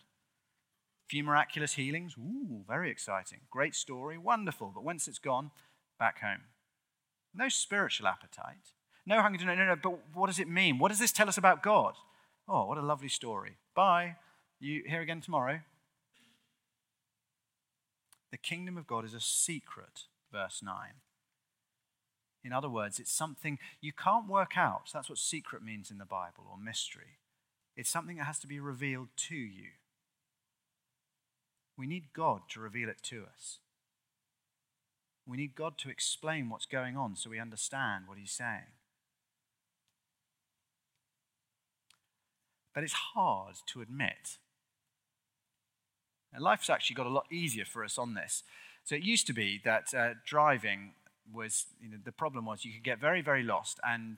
Few 1.08 1.24
miraculous 1.24 1.74
healings, 1.74 2.14
ooh, 2.16 2.64
very 2.66 2.90
exciting. 2.90 3.40
Great 3.50 3.74
story, 3.74 4.16
wonderful, 4.16 4.70
but 4.72 4.84
once 4.84 5.08
it's 5.08 5.18
gone, 5.18 5.50
back 5.98 6.20
home. 6.20 6.42
No 7.34 7.48
spiritual 7.48 8.06
appetite. 8.06 8.72
No 9.04 9.20
hunger 9.20 9.38
to 9.40 9.44
know, 9.44 9.54
no, 9.56 9.66
no, 9.66 9.76
but 9.76 9.98
what 10.14 10.28
does 10.28 10.38
it 10.38 10.48
mean? 10.48 10.78
What 10.78 10.90
does 10.90 11.00
this 11.00 11.12
tell 11.12 11.28
us 11.28 11.38
about 11.38 11.62
God? 11.62 11.94
Oh, 12.48 12.66
what 12.66 12.78
a 12.78 12.82
lovely 12.82 13.08
story. 13.08 13.56
Bye. 13.74 14.16
You 14.60 14.82
here 14.86 15.00
again 15.00 15.20
tomorrow. 15.20 15.60
The 18.30 18.36
kingdom 18.36 18.76
of 18.76 18.86
God 18.86 19.04
is 19.04 19.14
a 19.14 19.20
secret, 19.20 20.04
verse 20.30 20.60
9. 20.62 20.74
In 22.42 22.52
other 22.52 22.70
words, 22.70 22.98
it's 22.98 23.12
something 23.12 23.58
you 23.80 23.92
can't 23.92 24.28
work 24.28 24.56
out. 24.56 24.90
That's 24.92 25.08
what 25.08 25.18
secret 25.18 25.62
means 25.62 25.90
in 25.90 25.98
the 25.98 26.04
Bible 26.04 26.46
or 26.50 26.58
mystery. 26.58 27.18
It's 27.76 27.90
something 27.90 28.16
that 28.16 28.24
has 28.24 28.38
to 28.40 28.46
be 28.46 28.60
revealed 28.60 29.08
to 29.28 29.36
you. 29.36 29.68
We 31.76 31.86
need 31.86 32.12
God 32.14 32.42
to 32.50 32.60
reveal 32.60 32.88
it 32.88 33.02
to 33.04 33.24
us. 33.34 33.58
We 35.26 35.36
need 35.36 35.54
God 35.54 35.78
to 35.78 35.90
explain 35.90 36.48
what's 36.48 36.66
going 36.66 36.96
on 36.96 37.16
so 37.16 37.30
we 37.30 37.38
understand 37.38 38.04
what 38.06 38.18
He's 38.18 38.32
saying. 38.32 38.72
But 42.74 42.84
it's 42.84 42.92
hard 43.14 43.56
to 43.66 43.80
admit. 43.80 44.38
And 46.32 46.42
life's 46.42 46.70
actually 46.70 46.94
got 46.94 47.06
a 47.06 47.10
lot 47.10 47.26
easier 47.30 47.64
for 47.64 47.84
us 47.84 47.98
on 47.98 48.14
this. 48.14 48.42
So 48.84 48.94
it 48.94 49.02
used 49.02 49.26
to 49.26 49.32
be 49.32 49.60
that 49.64 49.94
uh, 49.94 50.14
driving 50.24 50.92
was 51.32 51.66
you 51.82 51.90
know, 51.90 51.98
the 52.04 52.12
problem 52.12 52.46
was 52.46 52.64
you 52.64 52.72
could 52.72 52.84
get 52.84 53.00
very, 53.00 53.22
very 53.22 53.42
lost. 53.42 53.80
And 53.86 54.16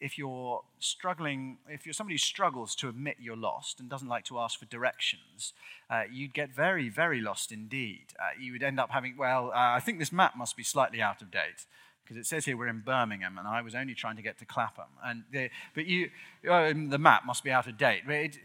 if 0.00 0.18
you're 0.18 0.62
struggling, 0.80 1.58
if 1.68 1.86
you're 1.86 1.92
somebody 1.92 2.14
who 2.14 2.18
struggles 2.18 2.74
to 2.76 2.88
admit 2.88 3.16
you're 3.20 3.36
lost 3.36 3.78
and 3.78 3.88
doesn't 3.88 4.08
like 4.08 4.24
to 4.26 4.38
ask 4.38 4.58
for 4.58 4.66
directions, 4.66 5.52
uh, 5.88 6.02
you'd 6.10 6.34
get 6.34 6.54
very, 6.54 6.88
very 6.88 7.20
lost 7.20 7.52
indeed. 7.52 8.06
Uh, 8.18 8.30
you 8.40 8.52
would 8.52 8.62
end 8.62 8.80
up 8.80 8.90
having, 8.90 9.16
well, 9.16 9.50
uh, 9.54 9.76
I 9.76 9.80
think 9.80 9.98
this 9.98 10.12
map 10.12 10.36
must 10.36 10.56
be 10.56 10.64
slightly 10.64 11.00
out 11.00 11.22
of 11.22 11.30
date 11.30 11.66
because 12.02 12.16
it 12.16 12.26
says 12.26 12.44
here 12.44 12.56
we're 12.56 12.66
in 12.66 12.82
Birmingham 12.84 13.38
and 13.38 13.46
I 13.46 13.62
was 13.62 13.76
only 13.76 13.94
trying 13.94 14.16
to 14.16 14.22
get 14.22 14.38
to 14.40 14.44
Clapham. 14.44 14.90
And 15.04 15.22
the, 15.30 15.50
but 15.74 15.86
you, 15.86 16.10
uh, 16.50 16.72
the 16.72 16.98
map 16.98 17.24
must 17.24 17.44
be 17.44 17.52
out 17.52 17.68
of 17.68 17.78
date. 17.78 18.02
It, 18.08 18.38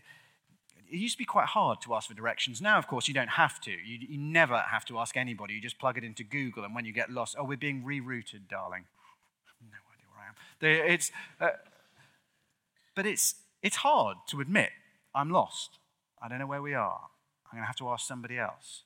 it 0.89 0.98
used 0.98 1.15
to 1.15 1.17
be 1.17 1.25
quite 1.25 1.48
hard 1.48 1.82
to 1.82 1.94
ask 1.94 2.08
for 2.08 2.13
directions. 2.13 2.62
Now, 2.62 2.77
of 2.77 2.88
course, 2.88 3.08
you 3.08 3.13
don't 3.13 3.29
have 3.29 3.60
to. 3.62 3.72
You, 3.72 4.00
you 4.10 4.17
never 4.17 4.58
have 4.58 4.86
to 4.86 5.00
ask 5.00 5.17
anybody. 5.17 5.53
You 5.53 5.62
just 5.62 5.79
plug 5.79 5.98
it 5.98 6.03
into 6.03 6.24
Google, 6.24 6.63
and 6.63 6.74
when 6.74 6.86
you 6.86 6.94
get 6.94 7.10
lost, 7.10 7.36
oh, 7.38 7.44
we're 7.44 7.58
being 7.58 7.84
rerouted, 7.84 8.48
darling. 8.50 8.86
No 9.62 9.77
idea 9.94 10.08
where 10.13 10.79
I 10.79 10.86
am. 10.86 10.91
It's, 10.91 11.12
uh, 11.41 11.50
but 12.96 13.06
it's, 13.06 13.36
it's 13.62 13.77
hard 13.77 14.17
to 14.29 14.41
admit 14.41 14.70
I'm 15.13 15.29
lost. 15.29 15.79
I 16.22 16.27
don't 16.27 16.39
know 16.39 16.48
where 16.48 16.62
we 16.62 16.74
are. 16.74 17.10
I'm 17.46 17.58
going 17.58 17.63
to 17.63 17.67
have 17.67 17.75
to 17.77 17.89
ask 17.89 18.08
somebody 18.08 18.38
else. 18.38 18.84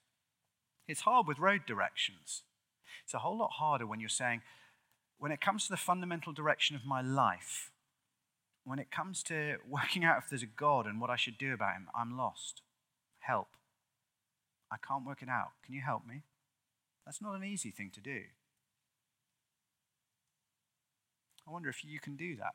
It's 0.87 1.01
hard 1.01 1.27
with 1.27 1.39
road 1.39 1.61
directions. 1.65 2.43
It's 3.03 3.13
a 3.13 3.19
whole 3.19 3.37
lot 3.37 3.51
harder 3.53 3.85
when 3.85 3.99
you're 3.99 4.09
saying, 4.09 4.41
when 5.19 5.31
it 5.31 5.41
comes 5.41 5.65
to 5.65 5.71
the 5.71 5.77
fundamental 5.77 6.33
direction 6.33 6.75
of 6.75 6.85
my 6.85 7.01
life, 7.01 7.71
when 8.63 8.79
it 8.79 8.91
comes 8.91 9.23
to 9.23 9.57
working 9.67 10.03
out 10.03 10.19
if 10.19 10.29
there's 10.29 10.43
a 10.43 10.47
God 10.47 10.85
and 10.85 10.99
what 11.01 11.09
I 11.09 11.15
should 11.15 11.37
do 11.37 11.53
about 11.53 11.75
him, 11.75 11.87
I'm 11.95 12.17
lost. 12.17 12.61
Help. 13.19 13.49
I 14.71 14.77
can't 14.77 15.05
work 15.05 15.21
it 15.21 15.29
out. 15.29 15.51
Can 15.65 15.73
you 15.73 15.81
help 15.81 16.07
me? 16.07 16.23
That's 17.05 17.21
not 17.21 17.35
an 17.35 17.43
easy 17.43 17.71
thing 17.71 17.91
to 17.93 18.01
do. 18.01 18.21
I 21.47 21.51
wonder 21.51 21.69
if 21.69 21.83
you 21.83 21.99
can 21.99 22.15
do 22.15 22.35
that. 22.37 22.53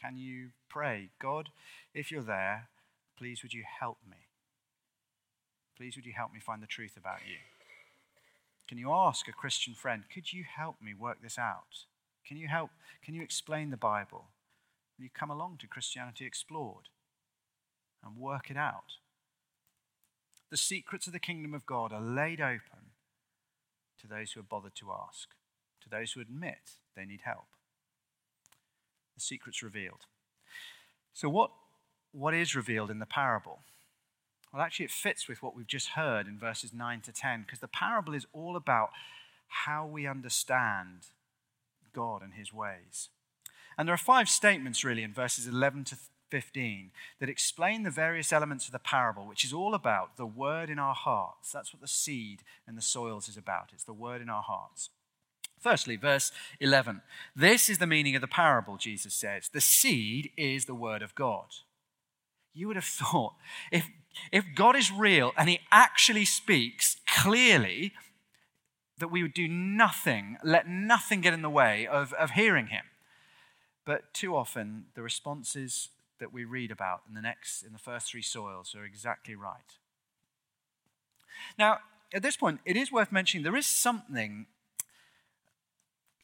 Can 0.00 0.16
you 0.16 0.50
pray, 0.68 1.08
God, 1.18 1.48
if 1.94 2.12
you're 2.12 2.22
there, 2.22 2.68
please 3.16 3.42
would 3.42 3.54
you 3.54 3.64
help 3.80 3.98
me? 4.08 4.28
Please 5.76 5.96
would 5.96 6.06
you 6.06 6.12
help 6.12 6.32
me 6.32 6.40
find 6.40 6.62
the 6.62 6.66
truth 6.66 6.96
about 6.96 7.20
you? 7.26 7.38
Can 8.68 8.78
you 8.78 8.92
ask 8.92 9.26
a 9.26 9.32
Christian 9.32 9.74
friend, 9.74 10.04
could 10.12 10.32
you 10.32 10.44
help 10.44 10.76
me 10.80 10.94
work 10.94 11.22
this 11.22 11.38
out? 11.38 11.86
Can 12.26 12.36
you 12.36 12.48
help? 12.48 12.70
Can 13.04 13.14
you 13.14 13.22
explain 13.22 13.70
the 13.70 13.76
Bible? 13.76 14.26
Will 14.96 15.04
you 15.04 15.10
come 15.12 15.30
along 15.30 15.58
to 15.60 15.66
Christianity 15.66 16.24
Explored 16.24 16.88
and 18.04 18.16
work 18.16 18.50
it 18.50 18.56
out? 18.56 18.98
The 20.50 20.56
secrets 20.56 21.06
of 21.06 21.12
the 21.12 21.18
kingdom 21.18 21.52
of 21.52 21.66
God 21.66 21.92
are 21.92 22.00
laid 22.00 22.40
open 22.40 22.92
to 24.00 24.06
those 24.06 24.32
who 24.32 24.40
are 24.40 24.44
bothered 24.44 24.74
to 24.76 24.92
ask, 24.92 25.30
to 25.82 25.88
those 25.88 26.12
who 26.12 26.20
admit 26.20 26.78
they 26.94 27.04
need 27.04 27.22
help. 27.24 27.46
The 29.14 29.20
secret's 29.20 29.62
revealed. 29.62 30.06
So, 31.12 31.28
what, 31.28 31.50
what 32.12 32.34
is 32.34 32.54
revealed 32.54 32.90
in 32.90 32.98
the 32.98 33.06
parable? 33.06 33.60
Well, 34.52 34.62
actually, 34.62 34.86
it 34.86 34.92
fits 34.92 35.28
with 35.28 35.42
what 35.42 35.56
we've 35.56 35.66
just 35.66 35.90
heard 35.90 36.28
in 36.28 36.38
verses 36.38 36.72
9 36.72 37.00
to 37.02 37.12
10, 37.12 37.42
because 37.42 37.60
the 37.60 37.68
parable 37.68 38.14
is 38.14 38.26
all 38.32 38.54
about 38.54 38.90
how 39.48 39.86
we 39.86 40.06
understand 40.06 41.06
God 41.94 42.22
and 42.22 42.34
his 42.34 42.52
ways. 42.52 43.08
And 43.78 43.88
there 43.88 43.94
are 43.94 43.98
five 43.98 44.28
statements, 44.28 44.84
really, 44.84 45.02
in 45.02 45.12
verses 45.12 45.46
11 45.46 45.84
to 45.84 45.96
15 46.30 46.90
that 47.20 47.28
explain 47.28 47.82
the 47.82 47.90
various 47.90 48.32
elements 48.32 48.66
of 48.66 48.72
the 48.72 48.78
parable, 48.78 49.26
which 49.26 49.44
is 49.44 49.52
all 49.52 49.74
about 49.74 50.16
the 50.16 50.26
word 50.26 50.68
in 50.68 50.78
our 50.78 50.94
hearts. 50.94 51.52
That's 51.52 51.72
what 51.72 51.80
the 51.80 51.88
seed 51.88 52.42
and 52.66 52.76
the 52.76 52.82
soils 52.82 53.28
is 53.28 53.36
about. 53.36 53.70
It's 53.72 53.84
the 53.84 53.92
word 53.92 54.20
in 54.20 54.28
our 54.28 54.42
hearts. 54.42 54.90
Firstly, 55.60 55.96
verse 55.96 56.30
11. 56.60 57.02
This 57.34 57.70
is 57.70 57.78
the 57.78 57.86
meaning 57.86 58.14
of 58.14 58.20
the 58.20 58.28
parable, 58.28 58.76
Jesus 58.76 59.14
says. 59.14 59.48
The 59.48 59.60
seed 59.60 60.30
is 60.36 60.66
the 60.66 60.74
word 60.74 61.02
of 61.02 61.14
God. 61.14 61.46
You 62.52 62.66
would 62.66 62.76
have 62.76 62.84
thought 63.02 63.34
if, 63.72 63.88
if 64.30 64.44
God 64.54 64.76
is 64.76 64.92
real 64.92 65.32
and 65.36 65.48
he 65.48 65.60
actually 65.70 66.24
speaks 66.24 66.96
clearly, 67.06 67.92
that 68.98 69.08
we 69.08 69.22
would 69.22 69.34
do 69.34 69.48
nothing, 69.48 70.36
let 70.44 70.68
nothing 70.68 71.20
get 71.20 71.34
in 71.34 71.42
the 71.42 71.50
way 71.50 71.86
of, 71.86 72.12
of 72.14 72.32
hearing 72.32 72.68
him. 72.68 72.84
But 73.84 74.14
too 74.14 74.36
often, 74.36 74.86
the 74.94 75.02
responses 75.02 75.88
that 76.20 76.32
we 76.32 76.44
read 76.44 76.70
about 76.70 77.02
in 77.08 77.14
the 77.14 77.20
next, 77.20 77.62
in 77.62 77.72
the 77.72 77.78
first 77.78 78.10
three 78.10 78.22
soils, 78.22 78.74
are 78.74 78.84
exactly 78.84 79.34
right. 79.34 79.78
Now, 81.58 81.78
at 82.12 82.22
this 82.22 82.36
point, 82.36 82.60
it 82.64 82.76
is 82.76 82.92
worth 82.92 83.10
mentioning 83.10 83.42
there 83.42 83.56
is 83.56 83.66
something 83.66 84.46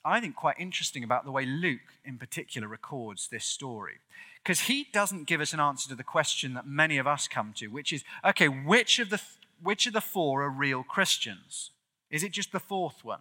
I 0.04 0.20
think 0.20 0.34
quite 0.34 0.56
interesting 0.58 1.04
about 1.04 1.24
the 1.24 1.30
way 1.30 1.44
Luke, 1.44 1.98
in 2.04 2.16
particular, 2.16 2.66
records 2.66 3.28
this 3.28 3.44
story. 3.44 3.98
Because 4.42 4.60
he 4.60 4.86
doesn't 4.92 5.26
give 5.26 5.42
us 5.42 5.52
an 5.52 5.60
answer 5.60 5.90
to 5.90 5.94
the 5.94 6.02
question 6.02 6.54
that 6.54 6.66
many 6.66 6.96
of 6.96 7.06
us 7.06 7.28
come 7.28 7.52
to, 7.56 7.66
which 7.66 7.92
is 7.92 8.02
okay, 8.24 8.48
which 8.48 8.98
of 8.98 9.10
the, 9.10 9.20
which 9.62 9.86
of 9.86 9.92
the 9.92 10.00
four 10.00 10.42
are 10.42 10.48
real 10.48 10.82
Christians? 10.82 11.70
Is 12.10 12.22
it 12.22 12.32
just 12.32 12.52
the 12.52 12.60
fourth 12.60 13.04
one? 13.04 13.20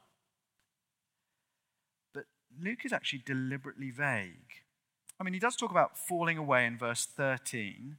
But 2.14 2.26
Luke 2.62 2.86
is 2.86 2.94
actually 2.94 3.24
deliberately 3.26 3.92
vague. 3.92 4.64
I 5.20 5.24
mean, 5.24 5.34
he 5.34 5.40
does 5.40 5.56
talk 5.56 5.72
about 5.72 5.98
falling 5.98 6.38
away 6.38 6.66
in 6.66 6.78
verse 6.78 7.06
13, 7.06 7.98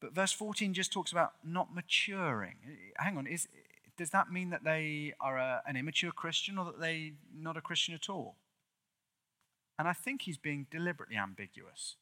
but 0.00 0.14
verse 0.14 0.32
14 0.32 0.72
just 0.72 0.92
talks 0.92 1.12
about 1.12 1.32
not 1.44 1.74
maturing. 1.74 2.56
Hang 2.96 3.18
on, 3.18 3.26
is, 3.26 3.48
does 3.96 4.10
that 4.10 4.30
mean 4.30 4.50
that 4.50 4.64
they 4.64 5.14
are 5.20 5.36
a, 5.36 5.62
an 5.66 5.76
immature 5.76 6.12
Christian 6.12 6.58
or 6.58 6.66
that 6.66 6.80
they're 6.80 7.10
not 7.34 7.56
a 7.56 7.60
Christian 7.60 7.94
at 7.94 8.08
all? 8.08 8.36
And 9.78 9.88
I 9.88 9.92
think 9.92 10.22
he's 10.22 10.38
being 10.38 10.66
deliberately 10.70 11.16
ambiguous. 11.16 11.96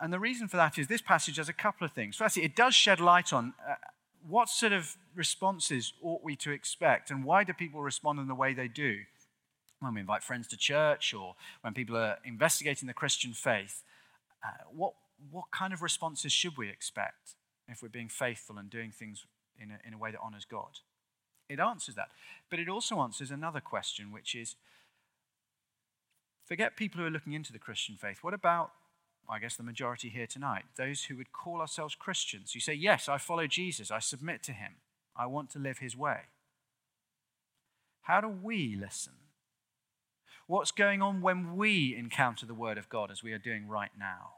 And 0.00 0.12
the 0.12 0.18
reason 0.18 0.48
for 0.48 0.56
that 0.56 0.78
is 0.78 0.88
this 0.88 1.00
passage 1.00 1.36
has 1.36 1.48
a 1.48 1.54
couple 1.54 1.84
of 1.84 1.92
things. 1.92 2.16
Firstly, 2.16 2.44
it 2.44 2.54
does 2.54 2.74
shed 2.74 3.00
light 3.00 3.32
on 3.32 3.54
uh, 3.66 3.74
what 4.28 4.48
sort 4.48 4.72
of 4.72 4.96
responses 5.14 5.92
ought 6.02 6.22
we 6.22 6.36
to 6.36 6.50
expect 6.50 7.10
and 7.10 7.24
why 7.24 7.44
do 7.44 7.52
people 7.52 7.80
respond 7.80 8.18
in 8.18 8.28
the 8.28 8.34
way 8.34 8.52
they 8.54 8.68
do 8.68 9.00
when 9.80 9.94
we 9.94 10.00
invite 10.00 10.22
friends 10.22 10.46
to 10.48 10.56
church 10.56 11.12
or 11.14 11.34
when 11.60 11.74
people 11.74 11.96
are 11.96 12.18
investigating 12.24 12.86
the 12.86 12.94
Christian 12.94 13.32
faith. 13.32 13.82
Uh, 14.44 14.48
what, 14.74 14.94
what 15.30 15.50
kind 15.50 15.72
of 15.72 15.82
responses 15.82 16.32
should 16.32 16.56
we 16.56 16.68
expect 16.68 17.34
if 17.68 17.82
we're 17.82 17.88
being 17.88 18.08
faithful 18.08 18.58
and 18.58 18.70
doing 18.70 18.90
things 18.90 19.26
in 19.60 19.70
a, 19.70 19.86
in 19.86 19.94
a 19.94 19.98
way 19.98 20.10
that 20.10 20.20
honors 20.22 20.44
God? 20.44 20.80
It 21.48 21.60
answers 21.60 21.94
that. 21.94 22.08
But 22.50 22.58
it 22.58 22.68
also 22.68 23.00
answers 23.00 23.30
another 23.30 23.60
question, 23.60 24.10
which 24.12 24.34
is 24.34 24.56
forget 26.44 26.76
people 26.76 27.00
who 27.00 27.06
are 27.06 27.10
looking 27.10 27.34
into 27.34 27.52
the 27.52 27.58
Christian 27.58 27.96
faith. 27.96 28.18
What 28.22 28.34
about 28.34 28.72
I 29.28 29.38
guess 29.38 29.56
the 29.56 29.62
majority 29.62 30.08
here 30.08 30.26
tonight, 30.26 30.64
those 30.76 31.04
who 31.04 31.16
would 31.16 31.32
call 31.32 31.60
ourselves 31.60 31.94
Christians. 31.94 32.54
You 32.54 32.60
say, 32.60 32.74
Yes, 32.74 33.08
I 33.08 33.18
follow 33.18 33.46
Jesus, 33.46 33.90
I 33.90 33.98
submit 33.98 34.42
to 34.44 34.52
him, 34.52 34.76
I 35.16 35.26
want 35.26 35.50
to 35.50 35.58
live 35.58 35.78
his 35.78 35.96
way. 35.96 36.20
How 38.02 38.20
do 38.20 38.28
we 38.28 38.76
listen? 38.80 39.14
What's 40.46 40.70
going 40.70 41.02
on 41.02 41.22
when 41.22 41.56
we 41.56 41.96
encounter 41.96 42.46
the 42.46 42.54
Word 42.54 42.78
of 42.78 42.88
God 42.88 43.10
as 43.10 43.22
we 43.22 43.32
are 43.32 43.38
doing 43.38 43.66
right 43.66 43.90
now? 43.98 44.34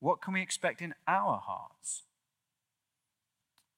What 0.00 0.20
can 0.20 0.34
we 0.34 0.42
expect 0.42 0.82
in 0.82 0.94
our 1.06 1.38
hearts? 1.38 2.02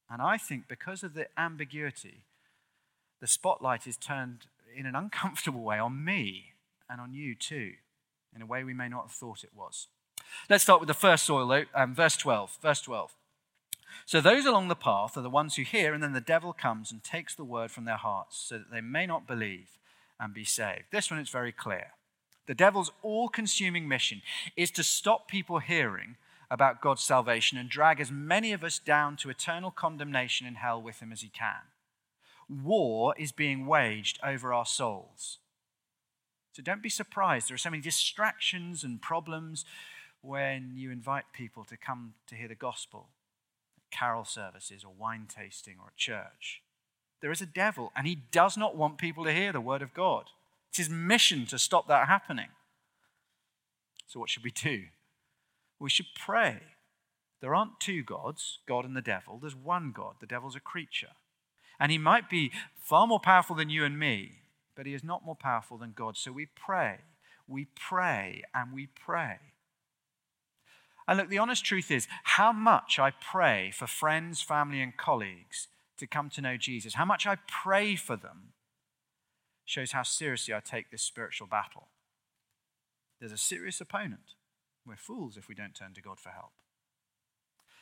And 0.08 0.22
I 0.22 0.38
think 0.38 0.68
because 0.68 1.02
of 1.02 1.12
the 1.12 1.26
ambiguity, 1.38 2.24
the 3.20 3.26
spotlight 3.26 3.86
is 3.86 3.96
turned 3.96 4.46
in 4.74 4.86
an 4.86 4.94
uncomfortable 4.94 5.62
way 5.62 5.78
on 5.78 6.04
me 6.04 6.54
and 6.88 7.00
on 7.00 7.12
you 7.12 7.34
too, 7.34 7.72
in 8.34 8.40
a 8.40 8.46
way 8.46 8.64
we 8.64 8.74
may 8.74 8.88
not 8.88 9.08
have 9.08 9.12
thought 9.12 9.44
it 9.44 9.50
was. 9.54 9.88
Let's 10.48 10.64
start 10.64 10.80
with 10.80 10.88
the 10.88 10.94
first 10.94 11.24
soil, 11.24 11.64
um, 11.74 11.94
verse 11.94 12.16
12. 12.16 12.58
Verse 12.62 12.80
12. 12.80 13.14
So 14.04 14.20
those 14.20 14.46
along 14.46 14.68
the 14.68 14.76
path 14.76 15.16
are 15.16 15.22
the 15.22 15.30
ones 15.30 15.56
who 15.56 15.62
hear, 15.62 15.92
and 15.92 16.02
then 16.02 16.12
the 16.12 16.20
devil 16.20 16.52
comes 16.52 16.92
and 16.92 17.02
takes 17.02 17.34
the 17.34 17.44
word 17.44 17.70
from 17.70 17.84
their 17.84 17.96
hearts, 17.96 18.36
so 18.36 18.58
that 18.58 18.70
they 18.70 18.80
may 18.80 19.06
not 19.06 19.26
believe 19.26 19.78
and 20.20 20.32
be 20.32 20.44
saved. 20.44 20.84
This 20.92 21.10
one 21.10 21.18
is 21.20 21.28
very 21.28 21.52
clear. 21.52 21.92
The 22.46 22.54
devil's 22.54 22.92
all 23.02 23.28
consuming 23.28 23.88
mission 23.88 24.22
is 24.56 24.70
to 24.72 24.84
stop 24.84 25.26
people 25.26 25.58
hearing 25.58 26.16
about 26.50 26.80
God's 26.80 27.02
salvation 27.02 27.58
and 27.58 27.68
drag 27.68 28.00
as 28.00 28.12
many 28.12 28.52
of 28.52 28.62
us 28.62 28.78
down 28.78 29.16
to 29.16 29.30
eternal 29.30 29.72
condemnation 29.72 30.46
in 30.46 30.54
hell 30.54 30.80
with 30.80 31.00
him 31.00 31.10
as 31.10 31.22
he 31.22 31.28
can. 31.28 31.66
War 32.48 33.14
is 33.18 33.32
being 33.32 33.66
waged 33.66 34.20
over 34.22 34.52
our 34.52 34.66
souls. 34.66 35.38
So 36.52 36.62
don't 36.62 36.82
be 36.82 36.88
surprised. 36.88 37.48
There 37.48 37.56
are 37.56 37.58
so 37.58 37.70
many 37.70 37.82
distractions 37.82 38.84
and 38.84 39.02
problems 39.02 39.64
when 40.26 40.72
you 40.74 40.90
invite 40.90 41.24
people 41.32 41.64
to 41.64 41.76
come 41.76 42.14
to 42.26 42.34
hear 42.34 42.48
the 42.48 42.54
gospel 42.54 43.08
at 43.76 43.96
carol 43.96 44.24
services 44.24 44.84
or 44.84 44.92
wine 44.96 45.26
tasting 45.28 45.76
or 45.80 45.88
at 45.88 45.96
church. 45.96 46.62
There 47.20 47.30
is 47.30 47.40
a 47.40 47.46
devil, 47.46 47.92
and 47.96 48.06
he 48.06 48.14
does 48.14 48.56
not 48.56 48.76
want 48.76 48.98
people 48.98 49.24
to 49.24 49.32
hear 49.32 49.52
the 49.52 49.60
word 49.60 49.82
of 49.82 49.94
God. 49.94 50.26
It's 50.68 50.78
his 50.78 50.90
mission 50.90 51.46
to 51.46 51.58
stop 51.58 51.88
that 51.88 52.08
happening. 52.08 52.48
So, 54.06 54.20
what 54.20 54.28
should 54.28 54.44
we 54.44 54.50
do? 54.50 54.84
We 55.78 55.90
should 55.90 56.06
pray. 56.18 56.58
There 57.40 57.54
aren't 57.54 57.80
two 57.80 58.02
gods, 58.02 58.58
God 58.66 58.84
and 58.84 58.96
the 58.96 59.02
devil. 59.02 59.38
There's 59.40 59.56
one 59.56 59.92
God. 59.94 60.14
The 60.20 60.26
devil's 60.26 60.56
a 60.56 60.60
creature. 60.60 61.12
And 61.78 61.92
he 61.92 61.98
might 61.98 62.30
be 62.30 62.52
far 62.80 63.06
more 63.06 63.20
powerful 63.20 63.56
than 63.56 63.68
you 63.70 63.84
and 63.84 63.98
me, 63.98 64.40
but 64.74 64.86
he 64.86 64.94
is 64.94 65.04
not 65.04 65.24
more 65.24 65.36
powerful 65.36 65.76
than 65.76 65.92
God. 65.94 66.16
So 66.16 66.32
we 66.32 66.46
pray, 66.46 66.98
we 67.46 67.66
pray, 67.74 68.42
and 68.54 68.72
we 68.72 68.86
pray. 68.86 69.38
And 71.08 71.18
look, 71.18 71.28
the 71.28 71.38
honest 71.38 71.64
truth 71.64 71.90
is 71.90 72.08
how 72.24 72.52
much 72.52 72.98
I 72.98 73.10
pray 73.10 73.70
for 73.72 73.86
friends, 73.86 74.42
family, 74.42 74.80
and 74.80 74.96
colleagues 74.96 75.68
to 75.98 76.06
come 76.06 76.28
to 76.30 76.40
know 76.40 76.56
Jesus, 76.56 76.94
how 76.94 77.04
much 77.04 77.26
I 77.26 77.36
pray 77.46 77.96
for 77.96 78.16
them, 78.16 78.52
shows 79.64 79.92
how 79.92 80.02
seriously 80.02 80.52
I 80.52 80.60
take 80.60 80.90
this 80.90 81.02
spiritual 81.02 81.46
battle. 81.46 81.88
There's 83.20 83.32
a 83.32 83.38
serious 83.38 83.80
opponent. 83.80 84.34
We're 84.86 84.96
fools 84.96 85.36
if 85.36 85.48
we 85.48 85.54
don't 85.54 85.74
turn 85.74 85.94
to 85.94 86.02
God 86.02 86.20
for 86.20 86.30
help. 86.30 86.52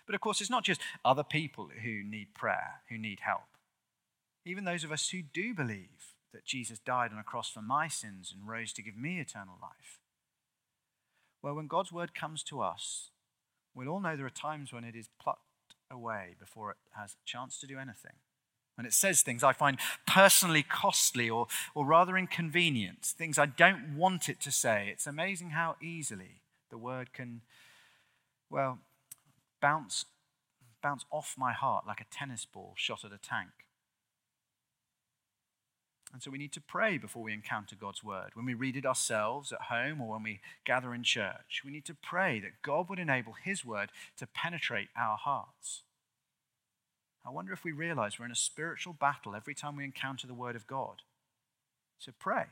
But 0.07 0.15
of 0.15 0.21
course, 0.21 0.41
it's 0.41 0.51
not 0.51 0.65
just 0.65 0.81
other 1.05 1.25
people 1.25 1.71
who 1.83 2.03
need 2.03 2.35
prayer, 2.35 2.83
who 2.89 2.99
need 2.99 3.21
help. 3.21 3.57
Even 4.45 4.65
those 4.65 4.85
of 4.85 4.93
us 4.93 5.09
who 5.09 5.23
do 5.23 5.55
believe 5.55 6.15
that 6.33 6.45
Jesus 6.45 6.79
died 6.79 7.11
on 7.13 7.19
a 7.19 7.25
cross 7.25 7.49
for 7.49 7.63
my 7.63 7.89
sins 7.89 8.35
and 8.35 8.49
rose 8.49 8.73
to 8.75 8.83
give 8.83 8.97
me 8.97 9.19
eternal 9.19 9.55
life. 9.61 10.01
Well, 11.43 11.55
when 11.55 11.67
God's 11.67 11.93
word 11.93 12.15
comes 12.15 12.43
to 12.45 12.61
us, 12.61 13.11
We'll 13.75 13.89
all 13.89 14.01
know 14.01 14.17
there 14.17 14.27
are 14.27 14.31
times 14.31 14.73
when 14.73 14.85
it 14.85 14.95
is 14.95 15.09
plucked 15.21 15.41
away 15.91 16.37
before 16.39 16.71
it 16.71 16.77
has 16.97 17.13
a 17.13 17.25
chance 17.25 17.59
to 17.61 17.67
do 17.67 17.79
anything. 17.79 18.13
When 18.77 18.87
it 18.87 18.93
says 18.93 19.23
things 19.23 19.45
I 19.45 19.53
find 19.53 19.79
personally 20.07 20.65
costly 20.65 21.31
or, 21.31 21.47
or 21.75 21.87
rather 21.87 22.17
inconvenient, 22.17 23.05
things 23.05 23.39
I 23.39 23.47
don't 23.47 23.97
want 23.97 24.29
it 24.29 24.41
to 24.41 24.51
say. 24.51 24.89
It's 24.91 25.07
amazing 25.07 25.51
how 25.51 25.77
easily 25.81 26.41
the 26.71 26.79
word 26.79 27.13
can, 27.13 27.43
well, 28.51 28.79
bounce, 29.61 30.07
bounce 30.83 31.05
off 31.11 31.37
my 31.39 31.53
heart 31.53 31.87
like 31.87 32.01
a 32.01 32.07
tennis 32.11 32.45
ball 32.45 32.75
shot 32.77 33.05
at 33.05 33.13
a 33.13 33.19
tank. 33.19 33.64
And 36.15 36.23
so 36.23 36.31
we 36.31 36.39
need 36.39 36.53
to 36.53 36.61
pray 36.61 36.97
before 36.97 37.25
we 37.25 37.33
encounter 37.33 37.75
God's 37.75 38.05
word. 38.05 38.31
When 38.35 38.47
we 38.47 38.55
read 38.55 38.77
it 38.77 38.87
ourselves 38.87 39.51
at 39.51 39.63
home 39.63 40.01
or 40.01 40.11
when 40.11 40.23
we 40.23 40.39
gather 40.65 40.95
in 40.95 41.03
church, 41.03 41.63
we 41.65 41.73
need 41.73 41.85
to 41.87 41.95
pray 41.95 42.39
that 42.39 42.63
God 42.63 42.89
would 42.89 43.01
enable 43.01 43.33
his 43.33 43.65
word 43.65 43.91
to 44.19 44.29
penetrate 44.29 44.91
our 44.97 45.17
hearts. 45.17 45.83
I 47.27 47.31
wonder 47.31 47.53
if 47.53 47.65
we 47.65 47.73
realize 47.73 48.17
we're 48.17 48.27
in 48.27 48.31
a 48.31 48.37
spiritual 48.37 48.93
battle 48.93 49.35
every 49.35 49.57
time 49.57 49.75
we 49.75 49.83
encounter 49.83 50.29
the 50.29 50.35
word 50.35 50.55
of 50.55 50.69
God. 50.69 51.03
So 51.99 52.13
pray. 52.17 52.45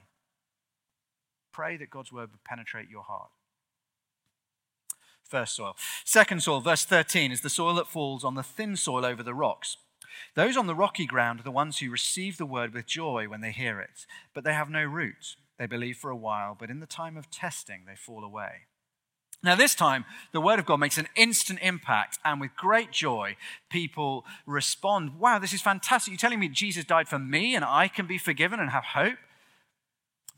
Pray 1.52 1.76
that 1.76 1.88
God's 1.88 2.10
word 2.10 2.32
would 2.32 2.42
penetrate 2.42 2.90
your 2.90 3.04
heart. 3.04 3.30
First 5.22 5.54
soil. 5.54 5.76
Second 6.04 6.42
soil, 6.42 6.60
verse 6.60 6.84
13, 6.84 7.30
is 7.30 7.42
the 7.42 7.48
soil 7.48 7.76
that 7.76 7.86
falls 7.86 8.24
on 8.24 8.34
the 8.34 8.42
thin 8.42 8.74
soil 8.74 9.06
over 9.06 9.22
the 9.22 9.34
rocks. 9.34 9.76
Those 10.34 10.56
on 10.56 10.66
the 10.66 10.74
rocky 10.74 11.06
ground 11.06 11.40
are 11.40 11.44
the 11.44 11.50
ones 11.50 11.78
who 11.78 11.90
receive 11.90 12.36
the 12.36 12.46
word 12.46 12.72
with 12.72 12.86
joy 12.86 13.26
when 13.28 13.40
they 13.40 13.52
hear 13.52 13.80
it, 13.80 14.06
but 14.34 14.44
they 14.44 14.54
have 14.54 14.70
no 14.70 14.84
root. 14.84 15.36
They 15.58 15.66
believe 15.66 15.96
for 15.96 16.10
a 16.10 16.16
while, 16.16 16.56
but 16.58 16.70
in 16.70 16.80
the 16.80 16.86
time 16.86 17.16
of 17.16 17.30
testing, 17.30 17.82
they 17.86 17.96
fall 17.96 18.24
away. 18.24 18.66
Now, 19.44 19.56
this 19.56 19.74
time, 19.74 20.04
the 20.30 20.40
Word 20.40 20.60
of 20.60 20.66
God 20.66 20.78
makes 20.78 20.98
an 20.98 21.08
instant 21.16 21.58
impact, 21.62 22.18
and 22.24 22.40
with 22.40 22.54
great 22.54 22.92
joy, 22.92 23.36
people 23.70 24.24
respond 24.46 25.18
Wow, 25.18 25.40
this 25.40 25.52
is 25.52 25.60
fantastic. 25.60 26.12
You're 26.12 26.18
telling 26.18 26.38
me 26.38 26.48
Jesus 26.48 26.84
died 26.84 27.08
for 27.08 27.18
me 27.18 27.56
and 27.56 27.64
I 27.64 27.88
can 27.88 28.06
be 28.06 28.18
forgiven 28.18 28.60
and 28.60 28.70
have 28.70 28.84
hope? 28.84 29.18